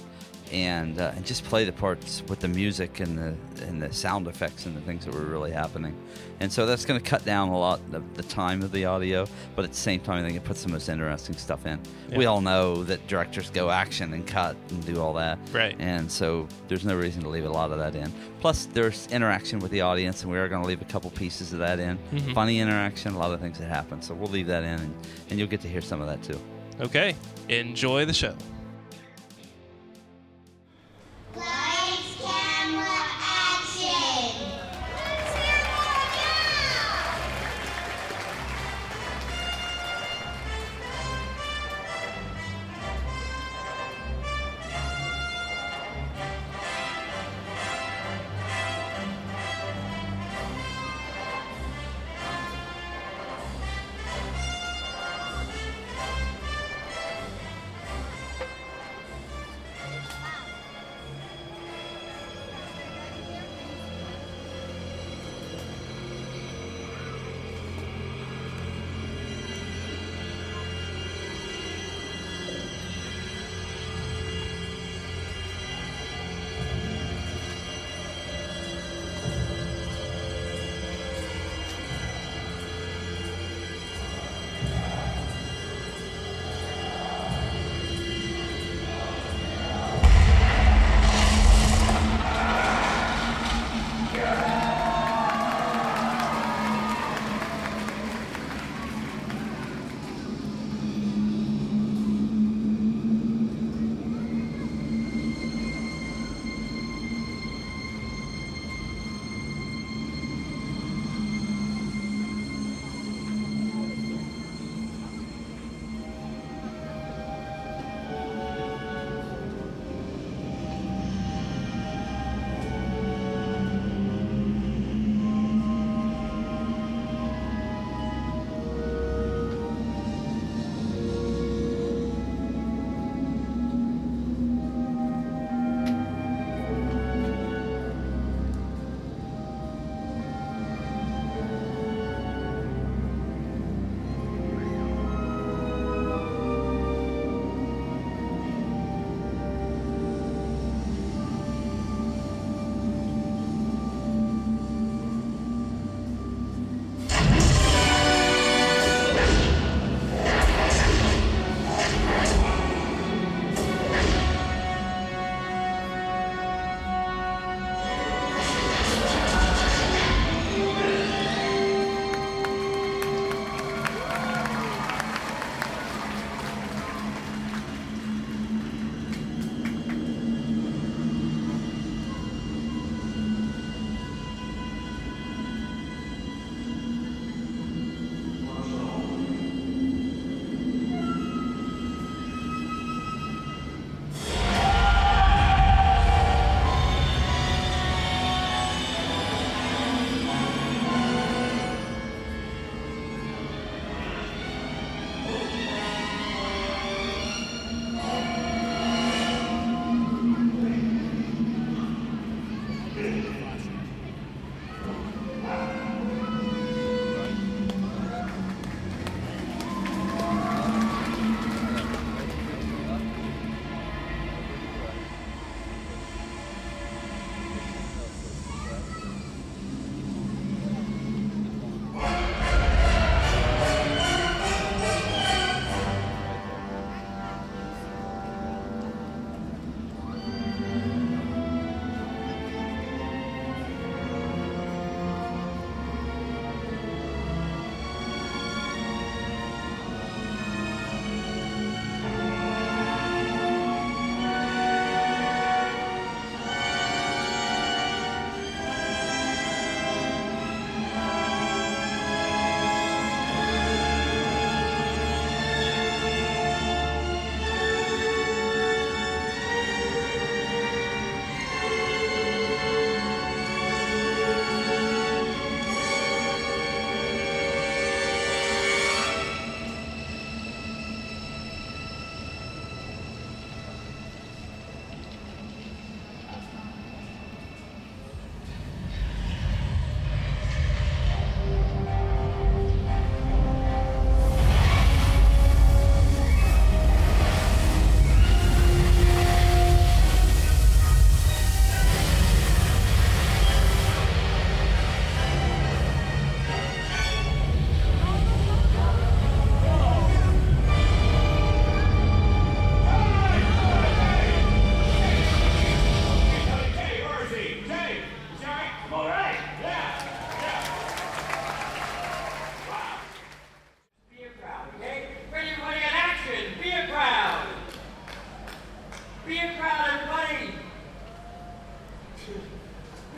And, 0.52 1.00
uh, 1.00 1.12
and 1.16 1.26
just 1.26 1.42
play 1.44 1.64
the 1.64 1.72
parts 1.72 2.22
with 2.28 2.38
the 2.38 2.46
music 2.46 3.00
and 3.00 3.18
the 3.18 3.34
and 3.66 3.82
the 3.82 3.92
sound 3.92 4.28
effects 4.28 4.64
and 4.66 4.76
the 4.76 4.80
things 4.82 5.04
that 5.04 5.12
were 5.14 5.22
really 5.24 5.50
happening, 5.50 5.92
and 6.40 6.52
so 6.52 6.66
that's 6.66 6.84
going 6.84 7.00
to 7.00 7.04
cut 7.04 7.24
down 7.24 7.48
a 7.48 7.58
lot 7.58 7.80
of 7.92 8.14
the 8.14 8.22
time 8.22 8.62
of 8.62 8.70
the 8.70 8.84
audio. 8.84 9.26
But 9.56 9.64
at 9.64 9.72
the 9.72 9.76
same 9.76 9.98
time, 10.00 10.22
I 10.22 10.26
think 10.28 10.36
it 10.36 10.44
puts 10.44 10.62
the 10.62 10.68
most 10.68 10.88
interesting 10.88 11.34
stuff 11.36 11.66
in. 11.66 11.80
We 12.14 12.26
all 12.26 12.40
know 12.40 12.84
that 12.84 13.04
directors 13.08 13.50
go 13.50 13.70
action 13.70 14.12
and 14.12 14.24
cut 14.26 14.56
and 14.70 14.84
do 14.86 15.00
all 15.00 15.14
that, 15.14 15.38
Right. 15.52 15.74
and 15.80 16.10
so 16.10 16.46
there's 16.68 16.84
no 16.84 16.96
reason 16.96 17.22
to 17.22 17.28
leave 17.28 17.44
a 17.44 17.50
lot 17.50 17.72
of 17.72 17.78
that 17.78 17.96
in. 17.96 18.12
Plus, 18.40 18.66
there's 18.66 19.08
interaction 19.10 19.58
with 19.58 19.72
the 19.72 19.80
audience, 19.80 20.22
and 20.22 20.30
we 20.30 20.38
are 20.38 20.48
going 20.48 20.62
to 20.62 20.68
leave 20.68 20.80
a 20.82 20.84
couple 20.86 21.10
pieces 21.10 21.52
of 21.52 21.58
that 21.58 21.80
in. 21.80 21.98
Mhm. 22.12 22.34
Funny 22.34 22.60
interaction, 22.60 23.14
a 23.14 23.18
lot 23.18 23.32
of 23.32 23.40
things 23.40 23.58
that 23.58 23.68
happen. 23.68 24.00
So 24.00 24.14
we'll 24.14 24.30
leave 24.30 24.46
that 24.46 24.62
in, 24.62 24.78
and, 24.78 24.94
and 25.30 25.38
you'll 25.40 25.48
get 25.48 25.60
to 25.62 25.68
hear 25.68 25.80
some 25.82 26.00
of 26.00 26.06
that 26.06 26.22
too. 26.22 26.38
Okay, 26.80 27.16
enjoy 27.48 28.04
the 28.04 28.12
show. 28.14 28.34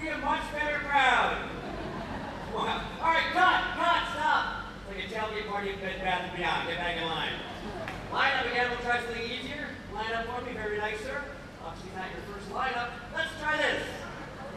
Be 0.01 0.09
a 0.09 0.19
much 0.19 0.43
better 0.53 0.79
crowd. 0.87 1.49
All 2.55 2.65
right, 2.65 3.31
cut, 3.33 3.63
cut, 3.75 4.03
stop. 4.15 4.65
It's 4.91 4.97
like 4.97 5.05
a 5.05 5.35
tailgate 5.35 5.49
party 5.49 5.71
at 5.71 5.81
Bed 5.81 6.01
Bath 6.01 6.37
Beyond. 6.37 6.69
Get 6.69 6.79
back 6.79 6.97
in 6.99 7.05
line. 7.05 7.33
Line 8.13 8.33
up 8.39 8.47
again. 8.47 8.71
We'll 8.71 8.81
try 8.81 9.01
something 9.03 9.23
easier. 9.23 9.67
Line 9.93 10.13
up 10.13 10.27
for 10.27 10.45
me. 10.45 10.53
Very 10.53 10.79
nice, 10.79 11.01
sir. 11.01 11.23
Obviously 11.65 11.91
not 11.97 12.07
your 12.15 12.35
first 12.35 12.49
lineup. 12.51 12.91
Let's 13.15 13.31
try 13.41 13.57
this. 13.57 13.83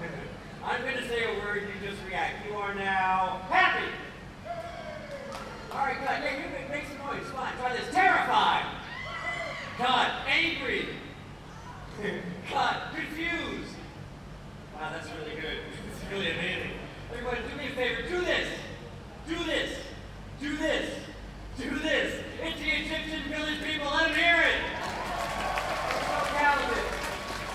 I'm 0.63 0.81
going 0.81 0.97
to 0.97 1.07
say 1.07 1.25
a 1.25 1.39
word. 1.39 1.63
You 1.63 1.89
just 1.89 2.01
react. 2.07 2.45
You 2.47 2.55
are 2.55 2.75
now 2.75 3.41
happy. 3.49 3.87
All 5.71 5.85
right, 5.85 5.97
cut. 5.97 6.21
Yeah, 6.21 6.37
you 6.37 6.69
make, 6.69 6.85
some 6.85 6.99
noise. 6.99 7.25
On, 7.35 7.53
try 7.59 7.75
this. 7.75 7.93
Terrified. 7.93 8.65
Cut. 9.77 10.11
Angry. 10.27 10.85
Cut. 12.49 12.93
Confused. 12.95 13.75
Wow, 14.81 14.89
that's 14.93 15.07
really 15.13 15.39
good. 15.39 15.59
It's 15.91 16.00
really 16.11 16.31
amazing. 16.31 16.71
Everybody, 17.09 17.39
do 17.49 17.55
me 17.57 17.67
a 17.67 17.71
favor. 17.71 18.01
Do 18.01 18.21
this. 18.21 18.47
Do 19.27 19.43
this. 19.45 19.79
Do 20.41 20.57
this. 20.57 20.95
Do 21.57 21.79
this. 21.79 22.23
It's 22.43 22.59
the 22.59 22.67
Egyptian 22.67 23.31
village 23.31 23.63
people. 23.63 23.87
Let 23.87 24.09
them 24.09 24.17
hear 24.17 24.35
it. 24.43 24.59
We're 24.67 26.03
so 26.03 26.35
talented. 26.35 26.83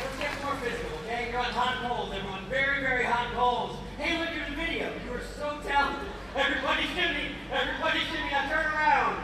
Let's 0.00 0.16
get 0.18 0.44
more 0.44 0.56
physical, 0.56 0.98
okay? 1.04 1.28
You're 1.30 1.40
on 1.40 1.52
hot 1.52 1.84
coals, 1.84 2.14
everyone. 2.16 2.48
Very, 2.48 2.80
very 2.80 3.04
hot 3.04 3.34
coals. 3.34 3.76
Hey, 3.98 4.18
look 4.18 4.28
at 4.28 4.48
the 4.48 4.56
video. 4.56 4.90
You 5.04 5.12
are 5.12 5.26
so 5.36 5.60
talented. 5.68 6.08
Everybody 6.34 6.84
shimmy. 6.96 7.36
Everybody 7.52 8.00
shimmy. 8.08 8.30
Now 8.30 8.48
turn 8.48 8.72
around. 8.72 9.20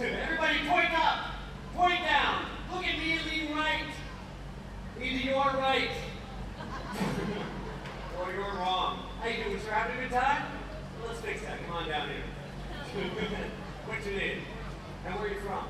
Everybody 0.00 0.58
point 0.66 0.98
up. 0.98 1.36
Point 1.76 2.00
down. 2.04 2.46
Look 2.72 2.84
immediately 2.88 3.52
right. 3.52 3.92
Either 4.98 5.28
you're 5.28 5.60
right 5.60 5.90
you're 8.34 8.44
wrong. 8.56 9.04
How 9.20 9.28
you 9.28 9.44
doing, 9.44 9.60
sir? 9.60 9.70
Having 9.70 9.98
a 9.98 10.00
good 10.08 10.16
time? 10.16 10.42
Well, 11.00 11.12
let's 11.12 11.20
fix 11.20 11.42
that. 11.42 11.60
Come 11.66 11.76
on 11.76 11.88
down 11.88 12.08
here. 12.08 12.24
what 13.86 14.00
you 14.06 14.12
need? 14.16 14.38
And 15.04 15.14
where 15.16 15.28
are 15.28 15.28
you 15.28 15.40
from? 15.40 15.68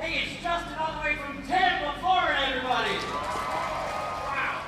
Hey, 0.00 0.24
it's 0.24 0.42
Justin 0.42 0.72
all 0.80 0.96
the 0.96 1.04
way 1.04 1.16
from 1.20 1.44
Tampa, 1.44 1.92
Florida, 2.00 2.40
everybody! 2.48 2.96
Wow! 2.96 4.64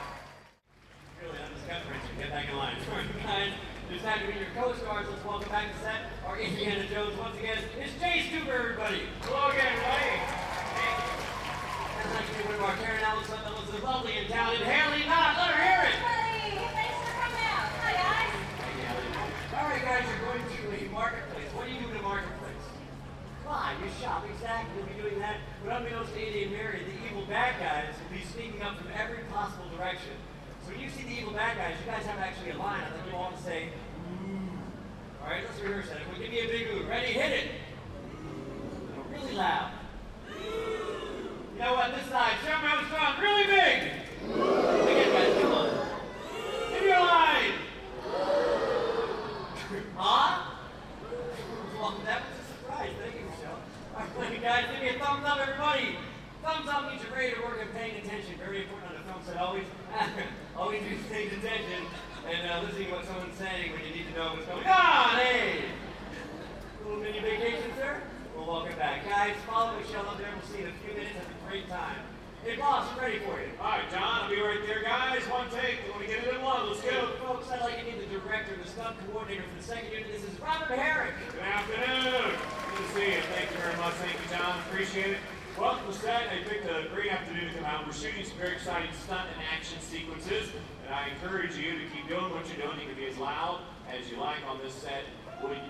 Really, 1.22 1.38
I'm 1.40 1.48
just. 1.56 1.64
Get 2.20 2.30
back 2.30 2.48
in 2.48 2.56
line. 2.56 2.76
Right, 2.92 3.08
guys. 3.24 3.52
It's 3.90 4.04
time 4.04 4.20
to 4.20 4.26
meet 4.28 4.36
your 4.36 4.52
co-stars. 4.54 5.06
Let's 5.08 5.24
welcome 5.24 5.48
back 5.48 5.72
to 5.72 5.78
set 5.80 6.12
our 6.28 6.36
Indiana 6.38 6.84
Jones 6.92 7.16
once 7.18 7.36
again. 7.38 7.58
It's 7.80 7.96
Jay 8.00 8.28
Stuber, 8.28 8.52
everybody. 8.52 9.08
Hello 9.24 9.48
again, 9.48 9.72
Ray. 9.80 10.20
I'd 12.04 12.12
like 12.12 12.28
to 12.28 12.44
one 12.44 12.54
of 12.54 12.62
our 12.68 12.76
Karen 12.84 13.02
Allen 13.02 13.24
son 13.24 13.40
that 13.42 13.56
was 13.56 13.68
the 13.72 13.80
lovely 13.80 14.12
and 14.12 14.28
talented 14.28 14.66
Haley 14.68 15.08
Knott. 15.08 15.40
Let 15.40 15.56
her 15.56 15.64
hear 15.64 15.82
it. 15.88 16.14
All 19.54 19.70
right, 19.70 19.82
guys, 19.82 20.02
you're 20.04 20.26
going 20.26 20.42
to 20.42 20.62
a 20.76 20.90
marketplace. 20.90 21.46
What 21.54 21.66
do 21.66 21.72
you 21.72 21.80
do 21.80 21.88
in 21.88 21.96
a 21.96 22.02
marketplace? 22.02 22.64
Fly, 23.46 23.76
you 23.78 23.88
shop, 24.02 24.26
exactly. 24.26 24.82
You'll 24.82 24.90
be 24.90 24.98
doing 24.98 25.18
that. 25.22 25.38
But 25.62 25.78
unbeknownst 25.78 26.12
to 26.12 26.18
Andy 26.18 26.42
and 26.42 26.52
Mary, 26.52 26.82
the 26.82 26.96
evil 27.06 27.24
bad 27.30 27.54
guys 27.62 27.94
will 27.94 28.10
be 28.10 28.24
sneaking 28.34 28.60
up 28.60 28.76
from 28.76 28.90
every 28.92 29.22
possible 29.30 29.64
direction. 29.78 30.18
So 30.66 30.72
when 30.72 30.80
you 30.80 30.90
see 30.90 31.04
the 31.06 31.22
evil 31.22 31.32
bad 31.32 31.56
guys, 31.56 31.78
you 31.78 31.86
guys 31.86 32.04
have 32.04 32.18
actually 32.18 32.50
a 32.50 32.58
line. 32.58 32.82
I 32.82 32.90
think 32.90 33.06
you 33.06 33.14
all 33.14 33.30
want 33.30 33.36
to 33.38 33.42
say, 33.42 33.70
ooh. 33.70 34.52
All 35.22 35.30
right, 35.30 35.46
let's 35.46 35.60
rehearse 35.62 35.86
that. 35.88 36.02
Everyone 36.02 36.20
give 36.20 36.30
me 36.34 36.40
a 36.42 36.48
big 36.50 36.66
ooh. 36.74 36.90
Ready? 36.90 37.12
Hit 37.14 37.32
it. 37.32 37.46
No, 38.90 39.06
really 39.06 39.34
loud. 39.38 39.70
You 40.34 41.60
know 41.62 41.72
what? 41.78 41.94
This 41.94 42.10
side. 42.10 42.42
Show 42.42 42.58
me 42.58 42.66
how 42.66 42.82
strong. 42.90 43.22
Really 43.22 43.46
big. 43.46 44.02
Again, 44.34 45.08
guys, 45.14 45.32
come 45.40 45.52
on. 45.56 45.70
Give 46.74 46.82
me 46.82 46.90
a 46.90 47.00
line. 47.00 47.64
Huh? 49.96 50.52
Well, 51.78 51.94
that 52.04 52.22
was 52.28 52.36
a 52.36 52.44
surprise. 52.50 52.90
Thank 53.00 53.14
you, 53.14 53.24
Michelle. 53.24 53.56
All 53.94 54.20
right, 54.20 54.42
guys, 54.42 54.64
give 54.72 54.82
me 54.82 54.88
a 54.90 54.98
thumbs 54.98 55.24
up, 55.24 55.38
everybody. 55.40 55.96
Thumbs 56.42 56.68
up 56.68 56.90
means 56.90 57.00
you're 57.02 57.16
ready 57.16 57.32
to 57.34 57.40
work 57.40 57.56
and 57.62 57.72
paying 57.72 57.96
attention. 58.04 58.36
Very 58.36 58.62
important 58.62 58.92
on 58.92 58.96
the 59.00 59.04
film 59.08 59.24
set. 59.24 59.40
Always, 59.40 59.64
always 60.56 60.82
be 60.82 61.00
paying 61.08 61.32
attention 61.32 61.88
and 62.28 62.50
uh, 62.50 62.66
listening 62.66 62.88
to 62.88 63.00
what 63.00 63.06
someone's 63.06 63.38
saying 63.38 63.72
when 63.72 63.80
you 63.80 63.96
need 63.96 64.06
to 64.12 64.14
know 64.18 64.36
what's 64.36 64.44
going 64.44 64.66
on. 64.66 65.16
Hey! 65.16 65.72
Little 66.84 67.00
mini 67.00 67.20
vacation, 67.20 67.72
sir? 67.80 68.02
Well, 68.36 68.46
welcome 68.46 68.76
back. 68.76 69.08
Guys, 69.08 69.36
follow 69.48 69.78
Michelle 69.80 70.04
up 70.04 70.18
there. 70.18 70.28
We'll 70.36 70.44
see 70.52 70.60
you 70.60 70.68
in 70.68 70.76
a 70.76 70.78
few 70.84 70.92
minutes. 70.92 71.16
Have 71.16 71.32
a 71.32 71.48
great 71.48 71.68
time. 71.68 72.04
Hey, 72.44 72.60
boss, 72.60 72.84
I'm 72.92 73.00
ready 73.00 73.24
for 73.24 73.40
you. 73.40 73.48
All 73.56 73.72
right, 73.72 73.88
John, 73.88 74.04
I'll 74.04 74.28
be 74.28 74.36
right 74.36 74.60
there, 74.68 74.84
guys. 74.84 75.24
One 75.32 75.48
take. 75.48 75.80
We 75.80 75.96
want 75.96 76.04
to 76.04 76.12
get 76.12 76.28
it 76.28 76.34
in 76.36 76.44
one. 76.44 76.68
Let's 76.68 76.84
go. 76.84 77.16
Folks, 77.24 77.48
I'd 77.48 77.64
like 77.64 77.80
to 77.80 77.84
meet 77.88 77.96
the 77.96 78.20
director, 78.20 78.52
the 78.60 78.68
stunt 78.68 79.00
coordinator 79.08 79.48
for 79.48 79.56
the 79.56 79.64
second 79.64 79.88
unit. 79.88 80.12
This 80.12 80.28
is 80.28 80.36
Robert 80.44 80.76
Herrick. 80.76 81.16
Good 81.32 81.40
afternoon. 81.40 82.36
Good 82.36 82.84
to 82.84 82.88
see 82.92 83.16
you. 83.16 83.24
Thank 83.32 83.48
you 83.48 83.56
very 83.64 83.80
much. 83.80 83.96
Thank 83.96 84.20
you, 84.20 84.28
John. 84.28 84.60
Appreciate 84.68 85.16
it. 85.16 85.24
Welcome 85.56 85.88
to 85.88 85.96
set. 85.96 86.28
I 86.28 86.44
picked 86.44 86.68
a 86.68 86.84
great 86.92 87.08
afternoon 87.08 87.48
to 87.48 87.54
come 87.56 87.64
out. 87.64 87.88
We're 87.88 87.96
shooting 87.96 88.28
some 88.28 88.36
very 88.36 88.60
exciting 88.60 88.92
stunt 88.92 89.24
and 89.24 89.40
action 89.48 89.80
sequences, 89.80 90.52
and 90.84 90.92
I 90.92 91.16
encourage 91.16 91.56
you 91.56 91.80
to 91.80 91.84
keep 91.96 92.12
doing 92.12 92.28
what 92.28 92.44
you're 92.52 92.60
doing. 92.60 92.76
You 92.76 92.92
can 92.92 93.00
be 93.00 93.08
as 93.08 93.16
loud 93.16 93.64
as 93.94 94.10
you 94.10 94.18
like 94.18 94.42
on 94.48 94.58
this 94.58 94.74
set. 94.74 95.06
Woody, 95.42 95.60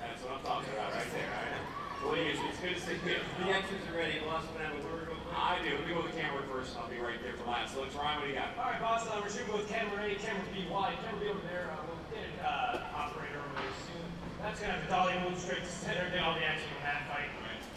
that's 0.00 0.20
what 0.24 0.36
I'm 0.36 0.44
talking 0.44 0.72
about 0.76 0.92
right 0.92 1.08
there. 1.16 1.30
All 1.32 1.44
right? 1.48 1.64
Woody, 2.04 2.24
it's 2.32 2.40
it's 2.44 2.60
good 2.60 2.76
to 2.76 2.80
see 2.80 2.96
you. 3.04 3.20
The 3.40 3.52
extras 3.52 3.84
are 3.88 3.96
ready. 3.96 4.20
Boss, 4.24 4.44
want 4.48 4.60
to 4.60 4.68
have 4.68 4.76
a 4.76 4.82
word 4.88 5.08
real 5.08 5.20
quick? 5.20 5.36
I 5.36 5.60
do. 5.64 5.76
Let 5.76 5.84
me 5.84 5.92
go 5.92 6.00
with 6.04 6.12
the 6.12 6.18
camera 6.20 6.44
first. 6.48 6.76
I'll 6.76 6.88
be 6.88 7.00
right 7.00 7.20
there 7.24 7.36
for 7.36 7.48
last. 7.48 7.76
So 7.76 7.84
let's 7.84 7.96
Ryan, 7.96 8.20
what 8.20 8.26
do 8.28 8.32
you 8.32 8.40
got? 8.40 8.56
All 8.56 8.72
right, 8.72 8.80
boss. 8.80 9.04
Uh, 9.08 9.20
we're 9.20 9.28
shooting 9.32 9.52
with 9.52 9.68
camera 9.68 10.00
A, 10.04 10.16
camera 10.20 10.44
B 10.52 10.64
wide. 10.68 10.96
Camera 11.04 11.20
B 11.20 11.28
over 11.32 11.44
there. 11.48 11.68
Uh, 11.72 11.84
we'll 11.88 12.00
get 12.12 12.24
an 12.24 12.40
uh, 12.44 13.00
operator 13.00 13.40
over 13.40 13.54
there 13.60 13.74
soon. 13.88 14.04
That's 14.40 14.56
gonna 14.60 14.76
have 14.76 14.84
the 14.84 14.90
dolly 14.92 15.16
move 15.24 15.36
straight 15.36 15.60
to 15.64 15.72
center. 15.72 16.08
Get 16.08 16.24
all 16.24 16.32
the 16.36 16.44
action 16.44 16.68
in 16.76 16.84
that 16.84 17.04
fight. 17.08 17.28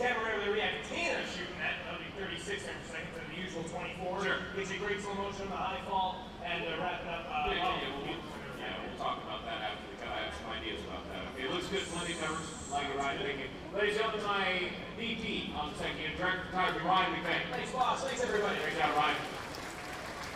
Camera 0.01 0.25
over 0.25 0.41
there, 0.41 0.51
we 0.57 0.57
have 0.57 0.73
Tina 0.89 1.21
shooting 1.29 1.53
that. 1.61 1.77
That'll 1.85 2.01
be 2.01 2.09
36 2.17 2.65
frames 2.65 2.81
per 2.89 2.97
second 2.97 3.13
to 3.13 3.21
the 3.29 3.37
usual 3.37 3.61
24. 3.69 4.25
Sure. 4.25 4.41
Gives 4.57 4.73
you 4.73 4.81
great 4.81 4.97
slow 5.05 5.13
motion 5.13 5.45
on 5.47 5.53
the 5.53 5.61
high 5.61 5.85
fall 5.85 6.33
and 6.41 6.65
uh, 6.65 6.81
wrapping 6.81 7.13
up. 7.13 7.29
Uh, 7.29 7.53
Yeah, 7.53 7.61
well, 7.61 7.77
yeah, 7.77 7.93
we'll, 7.93 8.09
get- 8.09 8.25
yeah, 8.57 8.73
we'll 8.81 8.97
talk 8.97 9.21
about 9.21 9.45
that 9.45 9.69
after 9.69 9.85
we 9.85 9.93
cut. 10.01 10.09
I 10.17 10.25
have 10.25 10.33
some 10.33 10.49
ideas 10.49 10.81
about 10.89 11.05
that. 11.13 11.29
Okay, 11.37 11.45
it 11.45 11.53
looks 11.53 11.62
good. 11.73 11.89
Plenty 11.89 12.13
covers. 12.21 12.45
Like 12.69 12.85
it, 12.85 12.97
Ryan. 12.97 13.17
Thank 13.17 13.39
you. 13.41 13.49
Ladies 13.73 13.97
and 13.97 14.13
gentlemen, 14.13 14.25
my 14.29 14.69
DP 14.93 15.49
on 15.57 15.73
the 15.73 15.77
second 15.81 15.97
unit, 15.97 16.17
director 16.21 16.45
of 16.45 16.47
photography, 16.53 16.85
Ryan 16.85 17.09
McVeigh. 17.17 17.49
Thanks, 17.49 17.71
boss. 17.73 18.03
Thanks, 18.05 18.21
everybody. 18.21 18.61
Great 18.61 18.77
job, 18.77 18.93
Ryan. 18.93 19.17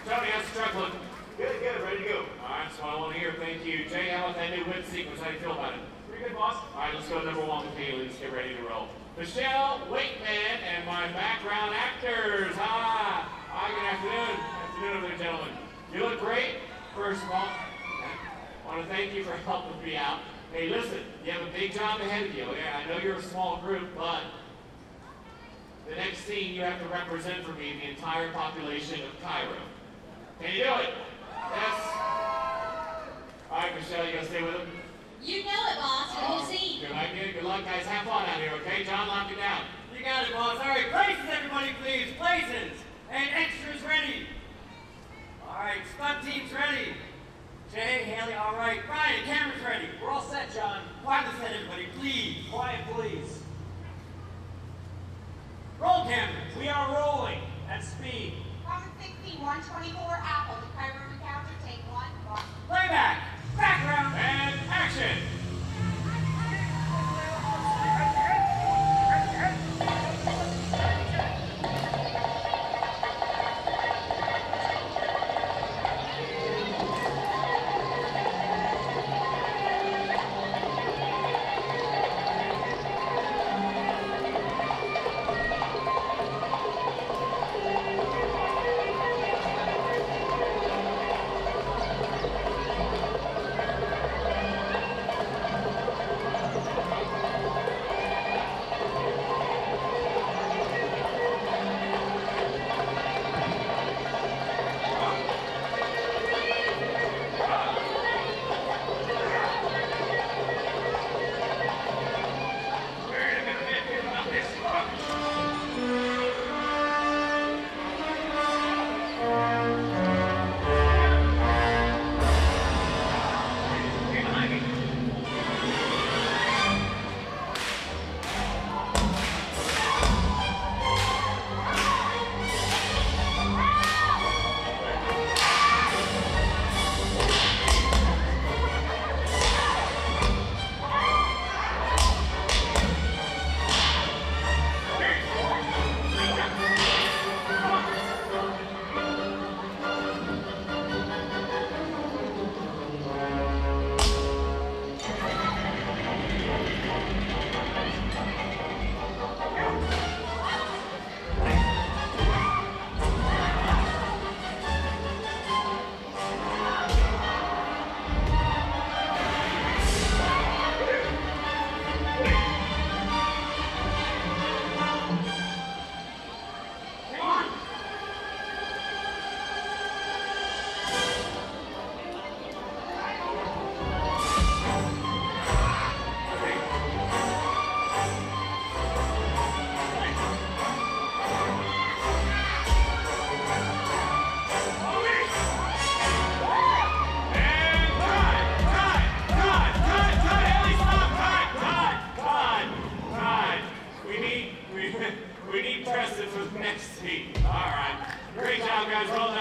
Tony, 0.10 0.28
how's 0.34 0.46
the 0.50 0.54
truck 0.58 0.74
looking? 0.74 1.06
Good, 1.38 1.62
good. 1.62 1.78
Ready 1.86 2.02
to 2.02 2.10
go. 2.10 2.20
All 2.42 2.50
right, 2.50 2.72
so 2.74 2.82
I 2.82 2.98
want 2.98 3.14
to 3.14 3.20
hear. 3.22 3.38
Thank 3.38 3.62
you. 3.66 3.86
Jay, 3.86 4.10
how 4.10 4.34
about 4.34 4.42
that 4.42 4.50
new 4.50 4.66
win 4.66 4.82
sequence? 4.90 5.22
How 5.22 5.30
do 5.30 5.38
you 5.38 5.42
feel 5.46 5.54
about 5.54 5.78
it? 5.78 5.86
Pretty 6.10 6.26
good, 6.26 6.34
boss. 6.34 6.58
All 6.74 6.82
right, 6.82 6.94
let's 6.98 7.06
go 7.06 7.22
to 7.22 7.26
number 7.26 7.46
one 7.46 7.70
with 7.70 7.78
Haley. 7.78 8.10
Let's 8.10 8.18
get 8.18 8.34
ready 8.34 8.58
to 8.58 8.64
roll. 8.66 8.90
Michelle 9.14 9.86
Wakeman 9.94 10.58
and 10.66 10.90
my 10.90 11.06
background 11.14 11.78
actors. 11.78 12.58
Hi. 12.58 13.30
Hi, 13.54 13.66
good 13.78 13.86
afternoon. 13.94 14.34
Afternoon 14.42 14.98
over 14.98 15.08
there, 15.14 15.18
gentlemen. 15.22 15.54
You 15.94 16.02
look 16.02 16.20
great, 16.20 16.66
first 16.98 17.22
of 17.22 17.30
all. 17.30 17.46
I 17.46 18.76
want 18.76 18.90
to 18.90 18.90
thank 18.90 19.14
you 19.14 19.24
for 19.24 19.38
helping 19.46 19.78
me 19.86 19.96
out. 19.96 20.20
Hey, 20.58 20.70
listen, 20.70 21.06
you 21.24 21.32
have 21.34 21.44
a 21.44 21.52
big 21.52 21.72
job 21.72 22.02
ahead 22.02 22.26
of 22.26 22.34
you. 22.34 22.44
I 22.44 22.90
know 22.90 22.98
you're 22.98 23.18
a 23.18 23.22
small 23.22 23.62
group, 23.62 23.90
but 23.96 24.24
the 25.88 25.94
next 25.94 26.26
scene 26.26 26.56
you 26.56 26.62
have 26.62 26.82
to 26.82 26.88
represent 26.88 27.46
for 27.46 27.52
me 27.52 27.78
the 27.78 27.92
entire 27.92 28.32
population 28.32 29.02
of 29.06 29.14
Cairo. 29.22 29.54
Can 30.42 30.58
you 30.58 30.64
do 30.64 30.74
it? 30.82 30.98
Yes? 31.54 31.78
All 33.52 33.58
right, 33.62 33.76
Michelle, 33.78 34.04
you 34.08 34.14
gonna 34.14 34.26
stay 34.26 34.42
with 34.42 34.56
him? 34.56 34.68
You 35.22 35.44
know 35.46 35.62
it, 35.70 35.78
boss. 35.78 36.10
The 36.10 36.26
whole 36.26 36.44
scene. 36.44 36.82
Good 36.82 36.92
idea. 36.92 37.34
Good 37.34 37.44
luck, 37.44 37.64
guys. 37.64 37.86
Have 37.86 38.08
fun 38.08 38.26
out 38.26 38.42
here, 38.42 38.54
okay? 38.66 38.84
John, 38.84 39.08
lock 39.08 39.32
it 39.32 39.38
down. 39.38 39.62
You 39.96 40.04
got 40.04 40.26
it, 40.26 40.34
boss. 40.34 40.58
All 40.58 40.70
right, 40.74 40.90
places, 40.90 41.30
everybody, 41.30 41.70
please. 41.84 42.18
Places. 42.18 42.67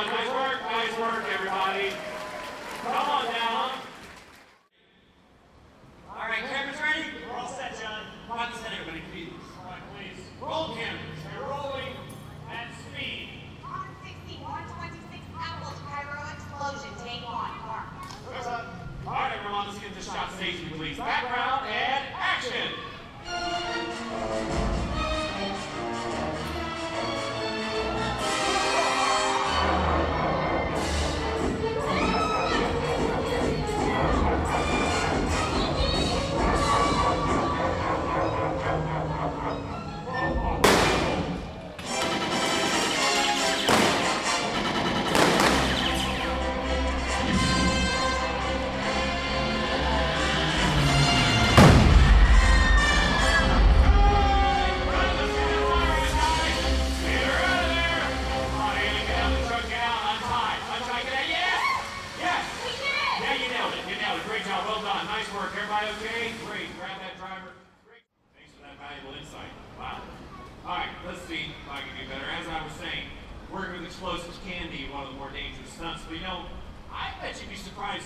Nice 0.07 0.31
work. 0.31 0.63
Nice 0.71 0.99
work, 1.01 1.25
everybody. 1.35 1.91
Come 2.85 3.11
on 3.11 3.25
down. 3.27 3.71
All 6.09 6.29
right, 6.29 6.45
cameras 6.47 6.79
ready? 6.81 7.11
We're 7.27 7.37
all 7.37 7.49
set, 7.49 7.75
John. 7.81 8.03
Rock 8.31 8.55
set, 8.55 8.71
everybody, 8.71 9.03
please. 9.11 9.35
All 9.65 9.71
right, 9.73 9.83
please. 9.99 10.23
Roll 10.41 10.77
cameras. 10.77 11.19
We're 11.35 11.51
rolling 11.51 11.99
at 12.51 12.71
speed. 12.87 13.51
On 13.65 13.87
60, 14.07 14.43
126 14.47 15.27
Apple 15.43 15.75
Cairo 15.91 16.23
explosion. 16.39 16.95
Take 17.03 17.27
one. 17.27 17.51
Mark. 17.67 17.91
All 19.07 19.13
right, 19.13 19.39
everyone, 19.39 19.67
let's 19.67 19.79
get 19.79 19.95
this 19.95 20.07
shot 20.07 20.31
staging, 20.35 20.71
please. 20.79 20.99
Background 20.99 21.56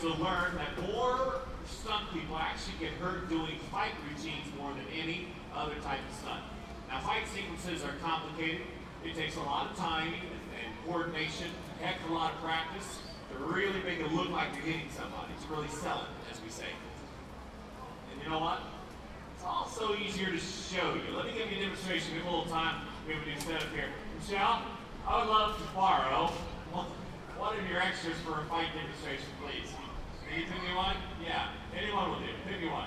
to 0.01 0.09
learn 0.09 0.57
that 0.57 0.73
more 0.89 1.41
stunt 1.69 2.11
people 2.13 2.37
actually 2.39 2.73
get 2.81 2.93
hurt 2.93 3.29
doing 3.29 3.59
fight 3.71 3.93
routines 4.09 4.49
more 4.59 4.73
than 4.73 4.87
any 4.97 5.29
other 5.55 5.75
type 5.85 6.01
of 6.01 6.17
stunt. 6.17 6.41
Now, 6.89 7.01
fight 7.01 7.29
sequences 7.29 7.85
are 7.85 7.93
complicated. 8.03 8.63
It 9.05 9.15
takes 9.15 9.37
a 9.37 9.41
lot 9.41 9.71
of 9.71 9.77
timing 9.77 10.25
and, 10.57 10.73
coordination, 10.87 11.49
a 11.81 11.85
heck 11.85 12.03
of 12.05 12.11
a 12.11 12.15
lot 12.15 12.33
of 12.33 12.41
practice 12.41 13.01
to 13.31 13.45
really 13.45 13.83
make 13.85 14.01
it 14.01 14.11
look 14.13 14.31
like 14.31 14.49
you're 14.57 14.65
hitting 14.65 14.89
somebody. 14.97 15.33
To 15.37 15.55
really 15.55 15.69
sell 15.69 16.09
it, 16.09 16.33
as 16.33 16.41
we 16.43 16.49
say. 16.49 16.73
And 18.13 18.23
you 18.23 18.31
know 18.31 18.41
what? 18.41 18.61
It's 19.37 19.45
also 19.45 19.95
easier 19.97 20.31
to 20.33 20.39
show 20.39 20.95
you. 20.95 21.15
Let 21.15 21.27
me 21.27 21.33
give 21.37 21.53
you 21.53 21.59
a 21.59 21.61
demonstration. 21.61 22.15
Give 22.17 22.25
a 22.25 22.31
little 22.31 22.51
time. 22.51 22.89
We 23.07 23.15
have 23.15 23.23
a 23.23 23.27
new 23.27 23.41
setup 23.41 23.69
here. 23.75 23.93
Michelle, 24.19 24.63
I 25.07 25.21
would 25.21 25.29
love 25.29 25.57
to 25.57 25.65
borrow 25.75 26.27
one 27.37 27.59
of 27.59 27.69
your 27.69 27.81
extras 27.81 28.17
for 28.25 28.41
a 28.41 28.45
fight 28.45 28.69
demonstration, 28.75 29.29
please. 29.45 29.73
Can 30.31 30.47
you 30.47 30.77
one? 30.79 30.95
Yeah, 31.19 31.51
anyone 31.75 32.11
will 32.11 32.23
do. 32.23 32.31
Pick 32.47 32.63
me 32.63 32.71
one. 32.71 32.87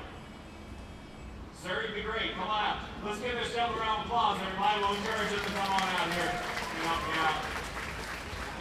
Sir, 1.59 1.83
you'd 1.83 1.95
be 1.95 2.01
great. 2.07 2.31
Come 2.39 2.47
on 2.47 2.63
out. 2.63 2.79
Let's 3.03 3.19
give 3.19 3.35
Michelle 3.35 3.67
a 3.67 3.79
round 3.83 3.99
of 3.99 4.07
applause, 4.07 4.39
everybody. 4.39 4.79
We'll 4.79 4.95
encourage 4.95 5.27
her 5.27 5.43
to 5.43 5.51
come 5.51 5.75
on 5.75 5.83
out 5.83 6.07
here 6.15 6.31
and 6.31 6.79
help 6.87 7.03
me 7.03 7.15
out. 7.19 7.43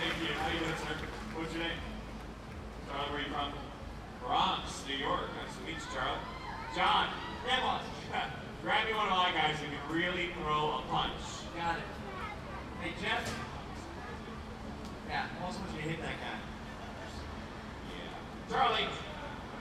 Thank 0.02 0.18
you. 0.18 0.34
How 0.34 0.50
you 0.50 0.58
doing, 0.66 0.78
sir? 0.82 0.98
What's 1.38 1.54
your 1.54 1.62
name? 1.62 1.78
Charlie, 2.90 3.06
where 3.06 3.18
are 3.18 3.22
you 3.22 3.30
from? 3.30 3.54
Bronx, 4.18 4.82
New 4.90 4.98
York. 4.98 5.30
Nice 5.30 5.54
to 5.54 5.62
meet 5.62 5.78
you, 5.78 5.90
Charlie. 5.94 6.26
John, 6.74 7.06
grab 7.46 7.62
Grab 8.66 8.82
me 8.90 8.94
one 8.98 9.06
of 9.06 9.14
my 9.14 9.30
guys 9.30 9.62
who 9.62 9.70
can 9.70 9.82
really 9.94 10.34
throw 10.42 10.82
a 10.82 10.90
punch. 10.90 11.22
Got 11.54 11.78
it. 11.78 11.86
Hey, 12.82 12.98
Jeff. 12.98 13.22
Yeah, 15.06 15.30
I 15.30 15.42
want 15.42 15.54
you 15.70 15.82
to 15.82 15.86
hit 15.86 16.02
that 16.02 16.18
guy. 16.18 16.51
Charlie, 18.52 18.84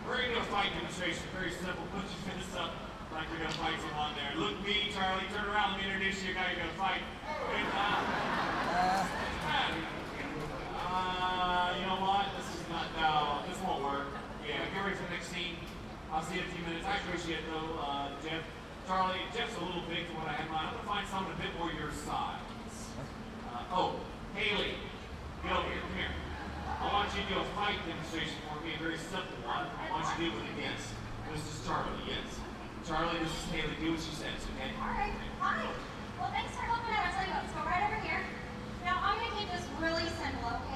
we're 0.04 0.20
gonna 0.20 0.44
fight 0.52 0.68
demonstration. 0.76 1.24
Very 1.32 1.56
simple. 1.64 1.88
Put 1.96 2.04
your 2.12 2.22
fists 2.28 2.52
up 2.60 2.76
like 3.16 3.24
we're 3.32 3.40
gonna 3.40 3.56
fight 3.56 3.80
someone 3.80 4.12
there. 4.20 4.36
Look 4.36 4.60
me, 4.68 4.92
Charlie. 4.92 5.24
Turn 5.32 5.48
around. 5.48 5.80
Let 5.80 5.88
me 5.88 5.88
introduce 5.88 6.20
you. 6.28 6.36
Guy 6.36 6.52
you're 6.52 6.60
gonna 6.60 6.76
fight. 6.76 7.00
Wait, 7.24 7.72
uh, 7.72 8.04
uh, 10.92 11.72
you 11.80 11.88
know 11.88 12.04
what? 12.04 12.36
This 12.36 12.52
is 12.52 12.68
not. 12.68 12.92
No, 13.00 13.48
this 13.48 13.56
won't 13.64 13.80
work. 13.80 14.12
Yeah, 14.44 14.60
get 14.76 14.84
ready 14.84 15.00
for 15.00 15.08
the 15.08 15.16
next 15.16 15.32
scene. 15.32 15.56
I'll 16.12 16.20
see 16.28 16.36
you 16.36 16.44
in 16.44 16.52
a 16.52 16.52
few 16.52 16.64
minutes. 16.68 16.84
I 16.84 17.00
appreciate 17.00 17.40
it 17.40 17.48
though, 17.48 17.80
uh, 17.80 18.12
Jeff. 18.20 18.44
Charlie, 18.92 19.24
Jeff's 19.32 19.56
a 19.56 19.64
little 19.64 19.88
big 19.88 20.04
for 20.12 20.20
what 20.20 20.28
I 20.28 20.36
have 20.36 20.52
in 20.52 20.52
mind. 20.52 20.68
I'm 20.68 20.84
gonna 20.84 20.92
find 21.00 21.08
someone 21.08 21.32
a 21.32 21.40
bit 21.40 21.56
more 21.56 21.72
your 21.72 21.96
size. 21.96 22.44
Uh, 23.56 23.72
oh, 23.72 24.04
Haley, 24.36 24.76
get 25.48 25.56
over 25.56 25.72
here. 25.72 25.80
Come 25.80 25.96
here. 25.96 26.12
I 26.82 26.90
want 26.90 27.14
you 27.14 27.22
to 27.22 27.30
do 27.30 27.38
a 27.38 27.46
fight 27.54 27.78
demonstration 27.86 28.42
for 28.50 28.58
me, 28.66 28.74
a 28.74 28.82
very 28.82 28.98
simple 28.98 29.38
one. 29.46 29.70
I 29.70 29.86
want 29.94 30.10
you 30.18 30.34
to 30.34 30.34
do 30.34 30.42
it 30.42 30.50
against. 30.58 30.90
This 31.30 31.46
is 31.46 31.62
Charlie, 31.62 31.94
yes. 32.10 32.26
Charlie, 32.90 33.22
this 33.22 33.30
is 33.30 33.46
Haley. 33.54 33.78
Do 33.78 33.94
what 33.94 34.02
she 34.02 34.18
says, 34.18 34.42
okay? 34.58 34.74
All 34.82 34.90
right, 34.90 35.14
fine. 35.38 35.70
Well, 36.18 36.34
thanks 36.34 36.58
for 36.58 36.66
helping 36.66 36.90
out. 36.98 37.06
I'll 37.06 37.14
tell 37.14 37.30
you 37.30 37.38
what, 37.38 37.46
let's 37.46 37.54
go 37.54 37.62
right 37.70 37.86
over 37.86 38.02
here. 38.02 38.26
Now, 38.82 38.98
I'm 38.98 39.22
going 39.22 39.30
to 39.30 39.38
keep 39.38 39.50
this 39.54 39.66
really 39.78 40.10
simple, 40.18 40.58
okay? 40.58 40.71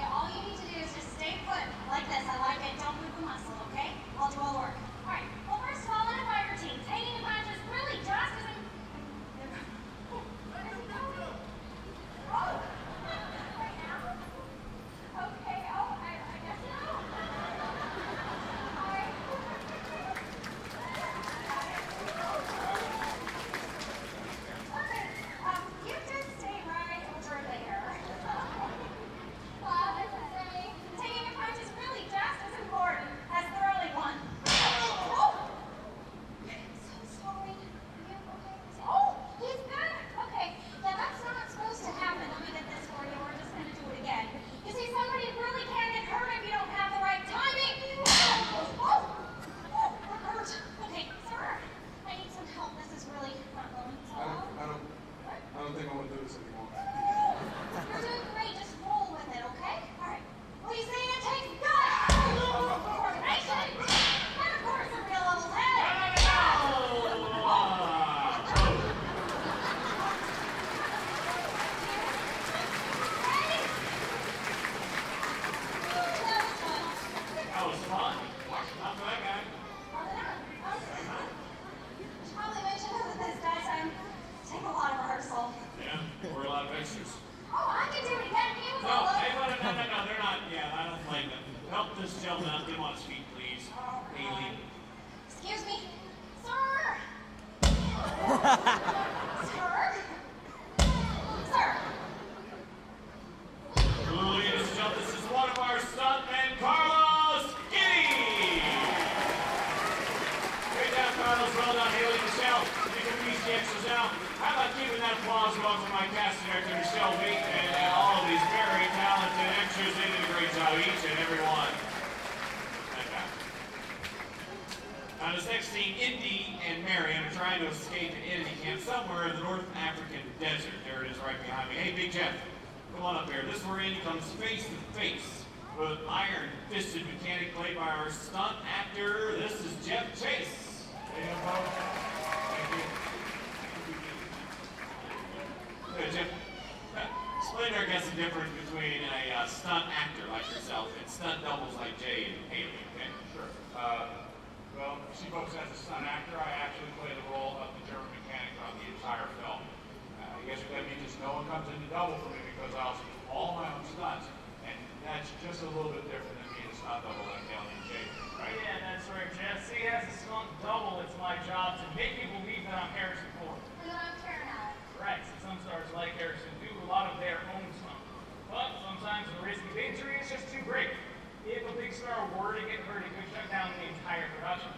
If 182.05 182.11
a 182.11 182.13
big 182.13 182.15
star 182.29 182.29
were 182.37 182.53
to 182.53 182.61
get 182.61 182.85
hurt, 182.85 183.01
it 183.01 183.09
could 183.17 183.25
shut 183.33 183.49
down 183.49 183.73
the 183.81 183.89
entire 183.89 184.29
production. 184.37 184.69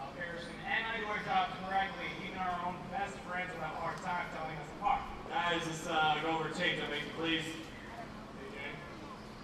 Uh, 0.00 0.08
Harrison 0.16 0.56
and 0.64 0.80
I 0.88 1.04
do 1.04 1.06
our 1.12 1.20
jobs 1.28 1.52
correctly, 1.68 2.08
even 2.24 2.40
our 2.40 2.56
own 2.64 2.80
best 2.88 3.12
friends 3.28 3.52
will 3.52 3.60
have 3.60 3.76
a 3.76 3.82
hard 3.84 4.00
time 4.00 4.24
telling 4.32 4.56
us 4.56 4.64
apart. 4.80 5.04
Guys, 5.28 5.60
this 5.68 5.84
uh, 5.84 6.16
go 6.24 6.40
over 6.40 6.48
tape 6.48 6.80
to 6.80 6.88
make 6.88 7.04
you 7.04 7.12
please. 7.20 7.44
Hey, 7.44 8.48
Jay, 8.56 8.72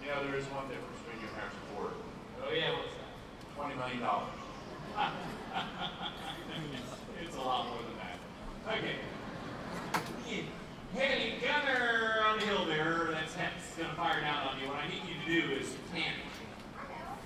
there 0.09 0.41
is 0.41 0.49
one 0.49 0.65
difference 0.73 0.97
between 1.05 1.21
you 1.21 1.29
and 1.29 1.37
Harrison 1.37 1.61
Ford. 1.77 1.93
Oh 2.41 2.49
yeah, 2.49 2.73
what's 2.73 2.97
that? 2.97 3.13
Twenty 3.53 3.77
million 3.77 4.01
dollars. 4.01 4.33
it's 7.21 7.37
a 7.37 7.45
lot 7.45 7.69
more 7.69 7.85
than 7.85 7.93
that. 8.01 8.17
Okay. 8.73 8.97
Haley, 10.97 11.37
gunner 11.45 12.25
on 12.25 12.39
the 12.39 12.45
hill 12.49 12.65
there, 12.65 13.13
that's 13.13 13.35
Hex, 13.35 13.75
gonna 13.77 13.93
fire 13.93 14.21
down 14.21 14.47
on 14.49 14.59
you. 14.59 14.65
What 14.65 14.79
I 14.81 14.89
need 14.89 15.05
you 15.05 15.13
to 15.21 15.29
do 15.29 15.53
is 15.53 15.77
panic. 15.93 16.25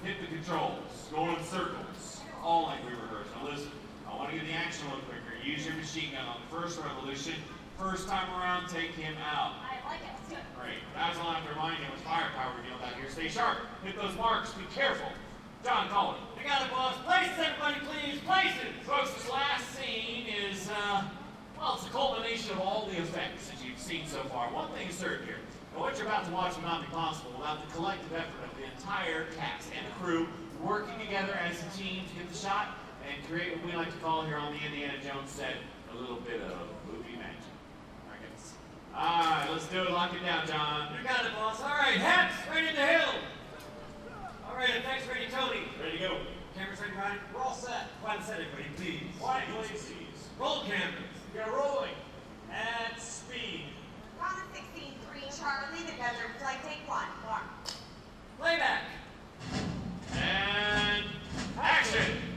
Hit 0.03 0.19
the 0.19 0.27
controls, 0.27 1.07
go 1.15 1.31
in 1.31 1.41
circles, 1.45 2.19
all 2.43 2.63
like 2.63 2.83
we 2.83 2.91
rehearsed. 2.91 3.31
Now 3.39 3.49
listen, 3.49 3.71
I 4.03 4.17
want 4.17 4.31
to 4.31 4.35
get 4.35 4.45
the 4.45 4.51
action 4.51 4.85
a 4.87 4.89
little 4.91 5.07
quicker. 5.07 5.31
Use 5.39 5.65
your 5.65 5.75
machine 5.75 6.11
gun 6.11 6.27
on 6.27 6.43
the 6.43 6.51
first 6.51 6.77
revolution. 6.83 7.35
First 7.79 8.09
time 8.09 8.27
around, 8.35 8.67
take 8.67 8.91
him 8.91 9.15
out. 9.23 9.55
I 9.63 9.79
like 9.87 10.03
it. 10.03 10.11
Let's 10.11 10.27
do 10.27 10.35
it. 10.35 10.43
Great. 10.59 10.83
Guys, 10.93 11.15
I'll 11.23 11.31
have 11.31 11.47
to 11.47 11.55
remind 11.55 11.79
you, 11.79 11.87
it's 11.95 12.03
firepower 12.03 12.51
deal 12.67 12.75
out 12.83 12.99
here. 12.99 13.09
Stay 13.09 13.29
sharp. 13.29 13.59
Hit 13.83 13.95
those 13.95 14.15
marks. 14.15 14.51
Be 14.53 14.67
careful. 14.75 15.07
John, 15.63 15.87
call 15.87 16.15
it. 16.15 16.19
I 16.35 16.43
got 16.43 16.67
it, 16.67 16.71
boss. 16.71 16.99
Places, 17.07 17.39
everybody, 17.39 17.79
please. 17.87 18.19
Places. 18.27 18.75
Folks, 18.83 19.13
this 19.15 19.31
last 19.31 19.63
scene 19.71 20.27
is, 20.27 20.69
uh, 20.69 21.07
well, 21.57 21.75
it's 21.79 21.87
a 21.87 21.89
culmination 21.89 22.51
of 22.51 22.59
all 22.59 22.87
the 22.91 22.99
effects 22.99 23.47
that 23.47 23.63
you've 23.63 23.79
seen 23.79 24.05
so 24.05 24.19
far. 24.27 24.51
One 24.51 24.67
thing 24.75 24.89
is 24.89 24.95
certain 24.95 25.25
here. 25.25 25.39
Now, 25.73 25.81
what 25.81 25.97
you're 25.97 26.07
about 26.07 26.25
to 26.25 26.31
watch 26.31 26.55
will 26.55 26.63
not 26.63 26.81
be 26.81 26.87
possible 26.87 27.31
without 27.37 27.67
the 27.67 27.73
collective 27.73 28.13
effort 28.13 28.43
of 28.45 28.57
the 28.57 28.65
entire 28.65 29.25
cast 29.37 29.69
and 29.73 29.85
crew 30.01 30.27
working 30.61 30.97
together 30.99 31.33
as 31.33 31.59
a 31.61 31.77
team 31.77 32.03
to 32.09 32.15
get 32.15 32.29
the 32.29 32.37
shot 32.37 32.77
and 33.03 33.17
create 33.27 33.57
what 33.57 33.65
we 33.65 33.73
like 33.73 33.91
to 33.91 33.97
call 33.97 34.23
here 34.23 34.37
on 34.37 34.53
the 34.53 34.59
Indiana 34.59 34.93
Jones 35.03 35.29
set 35.29 35.55
a 35.91 35.97
little 35.97 36.17
bit 36.17 36.41
of 36.41 36.69
movie 36.87 37.17
magic. 37.17 37.51
All 38.05 38.13
right, 38.13 38.21
guys. 38.21 38.53
All 38.95 39.31
right, 39.31 39.49
let's 39.51 39.67
do 39.67 39.83
it. 39.83 39.91
Lock 39.91 40.13
it 40.13 40.23
down, 40.23 40.47
John. 40.47 40.93
You 40.97 41.03
got 41.03 41.25
it, 41.25 41.33
boss. 41.35 41.59
All 41.61 41.69
right, 41.69 41.97
hats 41.97 42.35
ready 42.49 42.67
to 42.67 42.85
hill. 42.85 43.13
All 44.47 44.55
right, 44.55 44.69
effects 44.69 45.07
ready, 45.07 45.25
Tony. 45.31 45.65
Ready 45.81 45.97
to 45.97 46.03
go. 46.03 46.17
Cameras 46.55 46.79
ready, 46.79 46.93
Ryan. 46.93 47.17
We're 47.33 47.41
all 47.41 47.55
set. 47.55 47.89
Quiet 48.01 48.23
set, 48.23 48.39
everybody, 48.39 48.69
please. 48.77 49.01
Quiet, 49.19 49.45
please. 49.57 49.91
Roll 50.39 50.61
cameras. 50.61 51.09
We 51.33 51.39
are 51.39 51.51
rolling 51.51 51.97
at 52.51 53.01
speed. 53.01 53.65
Common 54.19 54.45
16, 54.53 54.92
3 55.29 55.39
Charlie, 55.39 55.83
the 55.85 55.97
desert 55.97 56.31
flight, 56.39 56.57
take 56.65 56.87
one. 56.87 57.05
Mark. 57.25 57.43
Playback. 58.39 58.83
And 60.15 61.05
action. 61.57 62.32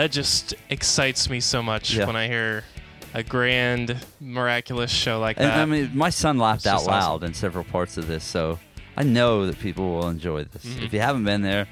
That 0.00 0.10
just 0.10 0.54
excites 0.70 1.28
me 1.28 1.40
so 1.40 1.62
much 1.62 1.92
Yeah. 1.92 2.06
when 2.06 2.16
I 2.16 2.26
hear 2.26 2.64
a 3.12 3.22
grand, 3.22 3.96
miraculous 4.18 4.90
show 4.90 5.20
like 5.20 5.36
And 5.36 5.46
that. 5.46 5.58
I 5.58 5.66
mean, 5.66 5.90
my 5.94 6.08
son 6.08 6.38
laughed 6.38 6.66
out 6.66 6.84
loud 6.84 7.16
awesome. 7.16 7.24
in 7.24 7.34
several 7.34 7.64
parts 7.64 7.98
of 7.98 8.06
this, 8.06 8.24
so 8.24 8.58
I 8.96 9.02
know 9.02 9.46
that 9.46 9.58
people 9.58 9.90
will 9.94 10.08
enjoy 10.08 10.44
this. 10.44 10.64
Mhm. 10.64 10.84
If 10.86 10.94
you 10.94 11.00
haven't 11.00 11.24
been 11.24 11.42
there, 11.42 11.66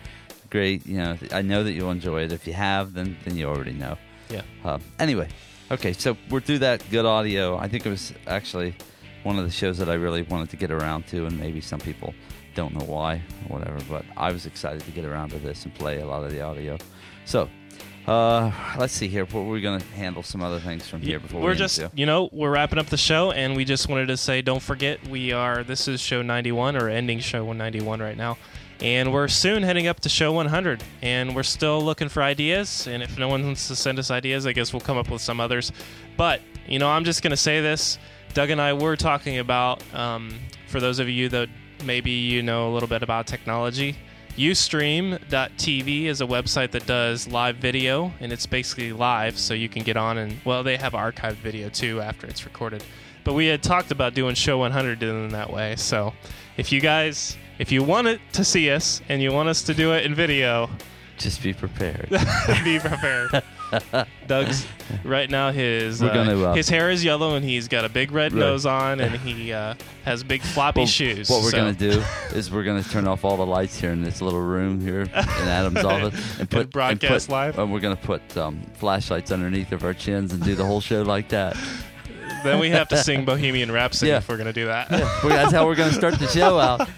great. 0.51 0.87
You 0.87 0.99
know, 0.99 1.16
I 1.33 1.41
know 1.41 1.64
that 1.64 1.72
you'll 1.72 1.91
enjoy 1.91 2.22
it. 2.24 2.33
If 2.33 2.47
you 2.47 2.53
have, 2.53 2.93
then 2.93 3.16
then 3.24 3.35
you 3.37 3.47
already 3.49 3.72
know. 3.72 3.97
yeah. 4.29 4.43
Uh, 4.62 4.79
anyway, 4.99 5.29
okay, 5.70 5.95
so 5.95 6.14
we're 6.29 6.41
through 6.41 6.59
that 6.59 6.83
good 6.91 7.07
audio. 7.07 7.57
I 7.57 7.66
think 7.68 7.87
it 7.87 7.91
was 7.91 8.12
actually 8.26 8.74
one 9.22 9.39
of 9.39 9.47
the 9.47 9.51
shows 9.51 9.79
that 9.79 9.89
I 9.89 9.95
really 9.95 10.20
wanted 10.22 10.51
to 10.51 10.57
get 10.57 10.70
around 10.70 11.07
to, 11.09 11.24
and 11.24 11.39
maybe 11.41 11.62
some 11.62 11.81
people 11.81 12.12
don't 12.55 12.74
know 12.74 12.85
why 12.85 13.22
or 13.49 13.59
whatever, 13.59 13.79
but 13.89 14.05
I 14.18 14.33
was 14.33 14.45
excited 14.45 14.83
to 14.85 14.91
get 14.91 15.07
around 15.07 15.31
to 15.31 15.39
this 15.39 15.64
and 15.64 15.72
play 15.74 16.01
a 16.01 16.07
lot 16.07 16.24
of 16.24 16.31
the 16.31 16.43
audio. 16.43 16.76
So, 17.24 17.49
uh, 18.09 18.50
let's 18.78 18.94
see 18.94 19.06
here. 19.06 19.26
We're 19.26 19.42
we 19.42 19.61
going 19.61 19.80
to 19.80 19.86
handle 19.88 20.22
some 20.22 20.42
other 20.42 20.59
things 20.61 20.88
from 20.88 21.02
here 21.02 21.20
before 21.20 21.42
we're 21.42 21.50
we 21.50 21.56
just 21.56 21.82
you 21.94 22.06
know 22.06 22.30
we're 22.32 22.50
wrapping 22.50 22.78
up 22.78 22.86
the 22.86 22.96
show 22.96 23.32
and 23.32 23.54
we 23.54 23.66
just 23.66 23.88
wanted 23.88 24.06
to 24.06 24.16
say 24.16 24.40
don't 24.40 24.62
forget 24.62 25.06
we 25.09 25.32
are 25.32 25.62
this 25.62 25.88
is 25.88 26.00
show 26.00 26.22
91 26.22 26.76
or 26.76 26.88
ending 26.88 27.20
show 27.20 27.44
191 27.44 28.00
right 28.00 28.16
now 28.16 28.38
and 28.80 29.12
we're 29.12 29.28
soon 29.28 29.62
heading 29.62 29.88
up 29.88 30.00
to 30.00 30.09
show 30.09 30.32
100 30.32 30.82
and 31.02 31.36
we're 31.36 31.42
still 31.42 31.82
looking 31.82 32.09
for 32.09 32.22
ideas 32.22 32.86
and 32.86 33.02
if 33.02 33.18
no 33.18 33.28
one 33.28 33.44
wants 33.44 33.68
to 33.68 33.76
send 33.76 33.98
us 33.98 34.11
ideas 34.11 34.46
i 34.46 34.52
guess 34.52 34.72
we'll 34.72 34.80
come 34.80 34.96
up 34.96 35.11
with 35.11 35.20
some 35.20 35.38
others. 35.38 35.70
But 36.16 36.40
you 36.66 36.78
know 36.78 36.88
i'm 36.88 37.04
just 37.04 37.22
going 37.22 37.32
to 37.32 37.36
say 37.36 37.61
this. 37.61 37.98
Doug 38.32 38.48
and 38.48 38.61
i 38.61 38.72
were 38.72 38.96
talking 38.96 39.38
about 39.38 39.82
um, 39.94 40.34
for 40.68 40.80
those 40.80 40.98
of 40.98 41.11
you 41.11 41.28
that 41.28 41.50
maybe 41.84 42.11
you 42.11 42.42
know 42.42 42.70
a 42.70 42.72
little 42.72 42.88
bit 42.88 43.02
about 43.02 43.26
technology 43.26 43.96
Ustream.tv 44.39 46.05
is 46.05 46.20
a 46.20 46.24
website 46.24 46.70
that 46.70 46.86
does 46.86 47.26
live 47.26 47.57
video, 47.57 48.12
and 48.20 48.32
it's 48.32 48.47
basically 48.47 48.93
live, 48.93 49.36
so 49.36 49.53
you 49.53 49.68
can 49.68 49.82
get 49.82 49.97
on 49.97 50.16
and 50.16 50.41
well, 50.45 50.62
they 50.62 50.76
have 50.76 50.93
archived 50.93 51.39
video 51.39 51.68
too 51.68 52.01
after 52.01 52.28
it's 52.28 52.45
recorded. 52.45 52.84
But 53.24 53.34
we 53.34 53.47
had 53.47 53.64
talked 53.64 53.91
about 53.91 54.14
doing 54.14 54.36
Show 54.36 54.59
100 54.59 55.03
in 55.03 55.30
that 55.30 55.53
way. 55.53 55.74
So 55.74 56.14
if 56.57 56.70
you 56.70 56.80
guys, 56.80 57.36
if 57.59 57.72
you 57.72 57.82
want 57.82 58.07
it 58.07 58.20
to 58.34 58.45
see 58.45 58.70
us 58.70 59.03
and 59.09 59.20
you 59.20 59.32
want 59.32 59.49
us 59.49 59.62
to 59.64 59.74
do 59.74 59.93
it 59.93 60.07
in 60.07 60.14
video, 60.14 60.70
Just 61.18 61.42
be 61.42 61.52
prepared. 61.52 62.08
be 62.64 62.78
prepared. 62.78 63.42
Doug's 64.26 64.66
right 65.04 65.28
now 65.28 65.50
his 65.50 66.00
We're 66.00 66.10
uh, 66.10 66.14
gonna, 66.14 66.42
uh, 66.42 66.54
his 66.54 66.68
hair 66.70 66.90
is 66.90 67.04
yellow 67.04 67.34
and 67.36 67.44
he's 67.44 67.68
got 67.68 67.84
a 67.84 67.88
big 67.90 68.12
red 68.12 68.32
Right. 68.32 68.38
nose 68.40 68.64
on 68.64 68.98
and 69.00 69.14
he 69.16 69.52
uh, 69.52 69.74
has 70.04 70.24
big 70.24 70.40
floppy 70.40 70.80
Well, 70.80 70.86
shoes. 70.86 71.28
What 71.28 71.42
we're 71.42 71.50
so- 71.50 71.56
gonna 71.58 71.72
do 71.74 72.02
is 72.34 72.50
we're 72.50 72.64
gonna 72.64 72.82
turn 72.82 73.06
off 73.06 73.24
all 73.24 73.36
the 73.36 73.44
lights 73.44 73.78
here 73.78 73.90
in 73.90 74.02
this 74.02 74.22
little 74.22 74.40
room 74.40 74.80
here 74.80 75.02
in 75.02 75.08
Adam's 75.10 75.84
office 75.84 76.38
and 76.40 76.48
put 76.48 76.70
broadcast 76.70 77.26
put, 77.26 77.32
live? 77.32 77.58
And 77.58 77.70
we're 77.72 77.80
gonna 77.80 77.96
put 77.96 78.36
um, 78.38 78.62
flashlights 78.74 79.30
underneath 79.32 79.72
of 79.72 79.84
our 79.84 79.92
chins 79.94 80.32
and 80.32 80.42
do 80.42 80.54
the 80.54 80.64
whole 80.64 80.80
show 80.80 81.02
like 81.02 81.28
that. 81.28 81.54
then 82.44 82.58
we 82.60 82.70
have 82.70 82.88
to 82.88 82.96
sing 82.96 83.24
Bohemian 83.26 83.70
Rhapsody 83.70 84.12
Yeah. 84.12 84.18
if 84.18 84.28
we're 84.30 84.38
gonna 84.38 84.52
do 84.52 84.66
that. 84.66 84.90
Well, 84.90 85.28
that's 85.28 85.52
how 85.52 85.66
we're 85.66 85.74
gonna 85.74 85.92
start 85.92 86.14
the 86.18 86.28
show 86.28 86.58
out. 86.58 86.88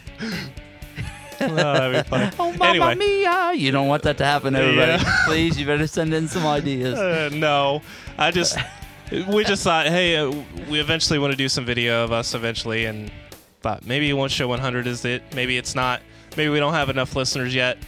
Oh, 1.40 1.54
that'd 1.54 2.04
be 2.04 2.08
funny. 2.08 2.30
Oh, 2.38 2.52
mamma 2.52 2.64
anyway, 2.64 2.94
mia! 2.94 3.52
You 3.54 3.70
don't 3.72 3.88
want 3.88 4.02
that 4.04 4.18
to 4.18 4.24
happen, 4.24 4.54
everybody. 4.54 4.92
Yeah. 4.92 5.16
Please, 5.26 5.58
you 5.58 5.66
better 5.66 5.86
send 5.86 6.12
in 6.14 6.28
some 6.28 6.46
ideas. 6.46 6.98
uh, 6.98 7.30
no, 7.32 7.82
I 8.18 8.30
just 8.30 8.56
we 9.28 9.44
just 9.44 9.64
thought, 9.64 9.86
hey, 9.86 10.16
uh, 10.16 10.30
we 10.70 10.80
eventually 10.80 11.18
want 11.18 11.32
to 11.32 11.36
do 11.36 11.48
some 11.48 11.64
video 11.64 12.04
of 12.04 12.12
us 12.12 12.34
eventually, 12.34 12.84
and 12.84 13.10
thought 13.60 13.84
maybe 13.84 14.12
one 14.12 14.28
show 14.28 14.48
100 14.48 14.86
is 14.86 15.04
it. 15.04 15.22
Maybe 15.34 15.56
it's 15.58 15.74
not. 15.74 16.02
Maybe 16.36 16.48
we 16.50 16.58
don't 16.58 16.74
have 16.74 16.90
enough 16.90 17.16
listeners 17.16 17.54
yet. 17.54 17.78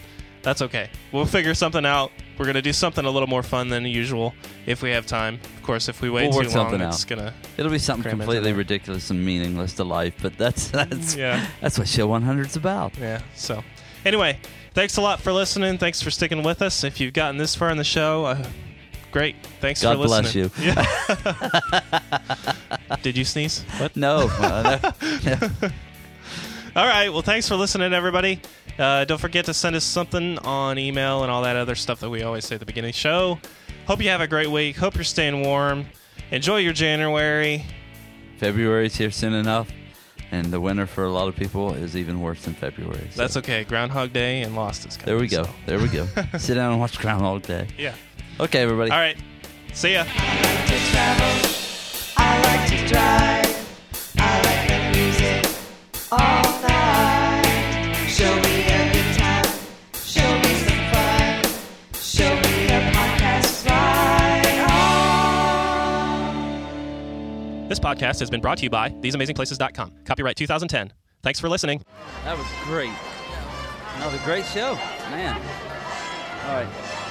That's 0.42 0.62
okay. 0.62 0.90
We'll 1.12 1.26
figure 1.26 1.54
something 1.54 1.86
out. 1.86 2.10
We're 2.42 2.46
gonna 2.46 2.60
do 2.60 2.72
something 2.72 3.04
a 3.04 3.10
little 3.10 3.28
more 3.28 3.44
fun 3.44 3.68
than 3.68 3.84
usual 3.86 4.34
if 4.66 4.82
we 4.82 4.90
have 4.90 5.06
time. 5.06 5.38
Of 5.58 5.62
course, 5.62 5.88
if 5.88 6.00
we 6.02 6.10
wait 6.10 6.30
We'll 6.30 6.38
work 6.38 6.48
too 6.48 6.56
long, 6.58 6.70
something 6.70 6.80
it's 6.88 7.04
out. 7.04 7.08
gonna. 7.08 7.34
It'll 7.56 7.70
be 7.70 7.78
something 7.78 8.02
Cram 8.02 8.18
completely 8.18 8.52
ridiculous 8.52 9.10
and 9.10 9.24
meaningless 9.24 9.74
to 9.74 9.84
life, 9.84 10.14
but 10.20 10.36
that's 10.36 10.66
that's 10.72 11.14
Yeah. 11.14 11.46
that's 11.60 11.78
what 11.78 11.86
Show 11.86 12.08
100's 12.08 12.56
about. 12.56 12.98
Yeah. 12.98 13.20
So, 13.36 13.62
anyway, 14.04 14.40
thanks 14.74 14.96
a 14.96 15.00
lot 15.00 15.20
for 15.20 15.32
listening. 15.32 15.78
Thanks 15.78 16.02
for 16.02 16.10
sticking 16.10 16.42
with 16.42 16.62
us. 16.62 16.82
If 16.82 16.98
you've 16.98 17.12
gotten 17.14 17.36
this 17.36 17.54
far 17.54 17.70
in 17.70 17.76
the 17.76 17.84
show, 17.84 18.24
uh, 18.24 18.44
great. 19.12 19.36
Thanks 19.60 19.80
God 19.80 19.92
for 19.98 20.06
bless 20.08 20.34
listening. 20.34 20.50
you. 20.58 20.74
Yeah. 20.74 22.56
Did 23.04 23.16
you 23.16 23.24
sneeze? 23.24 23.62
What? 23.78 23.94
No, 23.96 24.28
uh, 24.40 24.90
no. 25.24 25.70
All 26.74 26.86
right. 26.86 27.12
Well, 27.12 27.22
thanks 27.22 27.46
for 27.48 27.54
listening, 27.56 27.92
everybody. 27.92 28.40
Uh, 28.78 29.04
don't 29.04 29.20
forget 29.20 29.44
to 29.44 29.54
send 29.54 29.76
us 29.76 29.84
something 29.84 30.38
on 30.38 30.78
email 30.78 31.22
and 31.22 31.30
all 31.30 31.42
that 31.42 31.56
other 31.56 31.74
stuff 31.74 32.00
that 32.00 32.08
we 32.08 32.22
always 32.22 32.46
say 32.46 32.54
at 32.54 32.60
the 32.60 32.66
beginning 32.66 32.90
of 32.90 32.94
the 32.94 32.98
show. 32.98 33.38
Hope 33.86 34.00
you 34.02 34.08
have 34.08 34.22
a 34.22 34.26
great 34.26 34.50
week. 34.50 34.76
Hope 34.76 34.94
you're 34.94 35.04
staying 35.04 35.42
warm. 35.42 35.84
Enjoy 36.30 36.56
your 36.58 36.72
January. 36.72 37.64
February's 38.38 38.96
here 38.96 39.10
soon 39.10 39.34
enough, 39.34 39.68
and 40.30 40.46
the 40.46 40.60
winter 40.60 40.86
for 40.86 41.04
a 41.04 41.10
lot 41.10 41.28
of 41.28 41.36
people 41.36 41.74
is 41.74 41.94
even 41.96 42.20
worse 42.20 42.42
than 42.44 42.54
February. 42.54 43.08
so- 43.10 43.20
That's 43.20 43.36
okay. 43.36 43.64
Groundhog 43.64 44.12
Day 44.14 44.40
and 44.42 44.56
Lost 44.56 44.86
is 44.86 44.96
coming. 44.96 45.06
There 45.06 45.18
we 45.18 45.28
go. 45.28 45.44
so- 45.44 45.50
There 45.66 45.78
we 45.78 45.88
go. 45.88 46.06
Sit 46.38 46.54
down 46.54 46.70
and 46.72 46.80
watch 46.80 46.98
Groundhog 46.98 47.42
Day. 47.42 47.68
Yeah. 47.76 47.94
Okay, 48.40 48.60
everybody. 48.62 48.90
All 48.90 48.98
right. 48.98 49.16
See 49.74 49.92
ya. 49.92 50.04
to 50.04 50.10
travel. 50.90 51.50
I 52.16 52.40
like 52.42 52.70
to 52.70 52.86
drive. 52.88 53.41
This 67.72 67.80
podcast 67.80 68.20
has 68.20 68.28
been 68.28 68.42
brought 68.42 68.58
to 68.58 68.64
you 68.64 68.68
by 68.68 68.90
TheseAmazingPlaces.com. 68.90 69.92
Copyright 70.04 70.36
2010. 70.36 70.92
Thanks 71.22 71.40
for 71.40 71.48
listening. 71.48 71.82
That 72.22 72.36
was 72.36 72.46
great. 72.64 72.92
Another 73.96 74.18
great 74.26 74.44
show, 74.44 74.74
man. 75.10 75.40
All 76.44 76.54
right. 76.54 77.01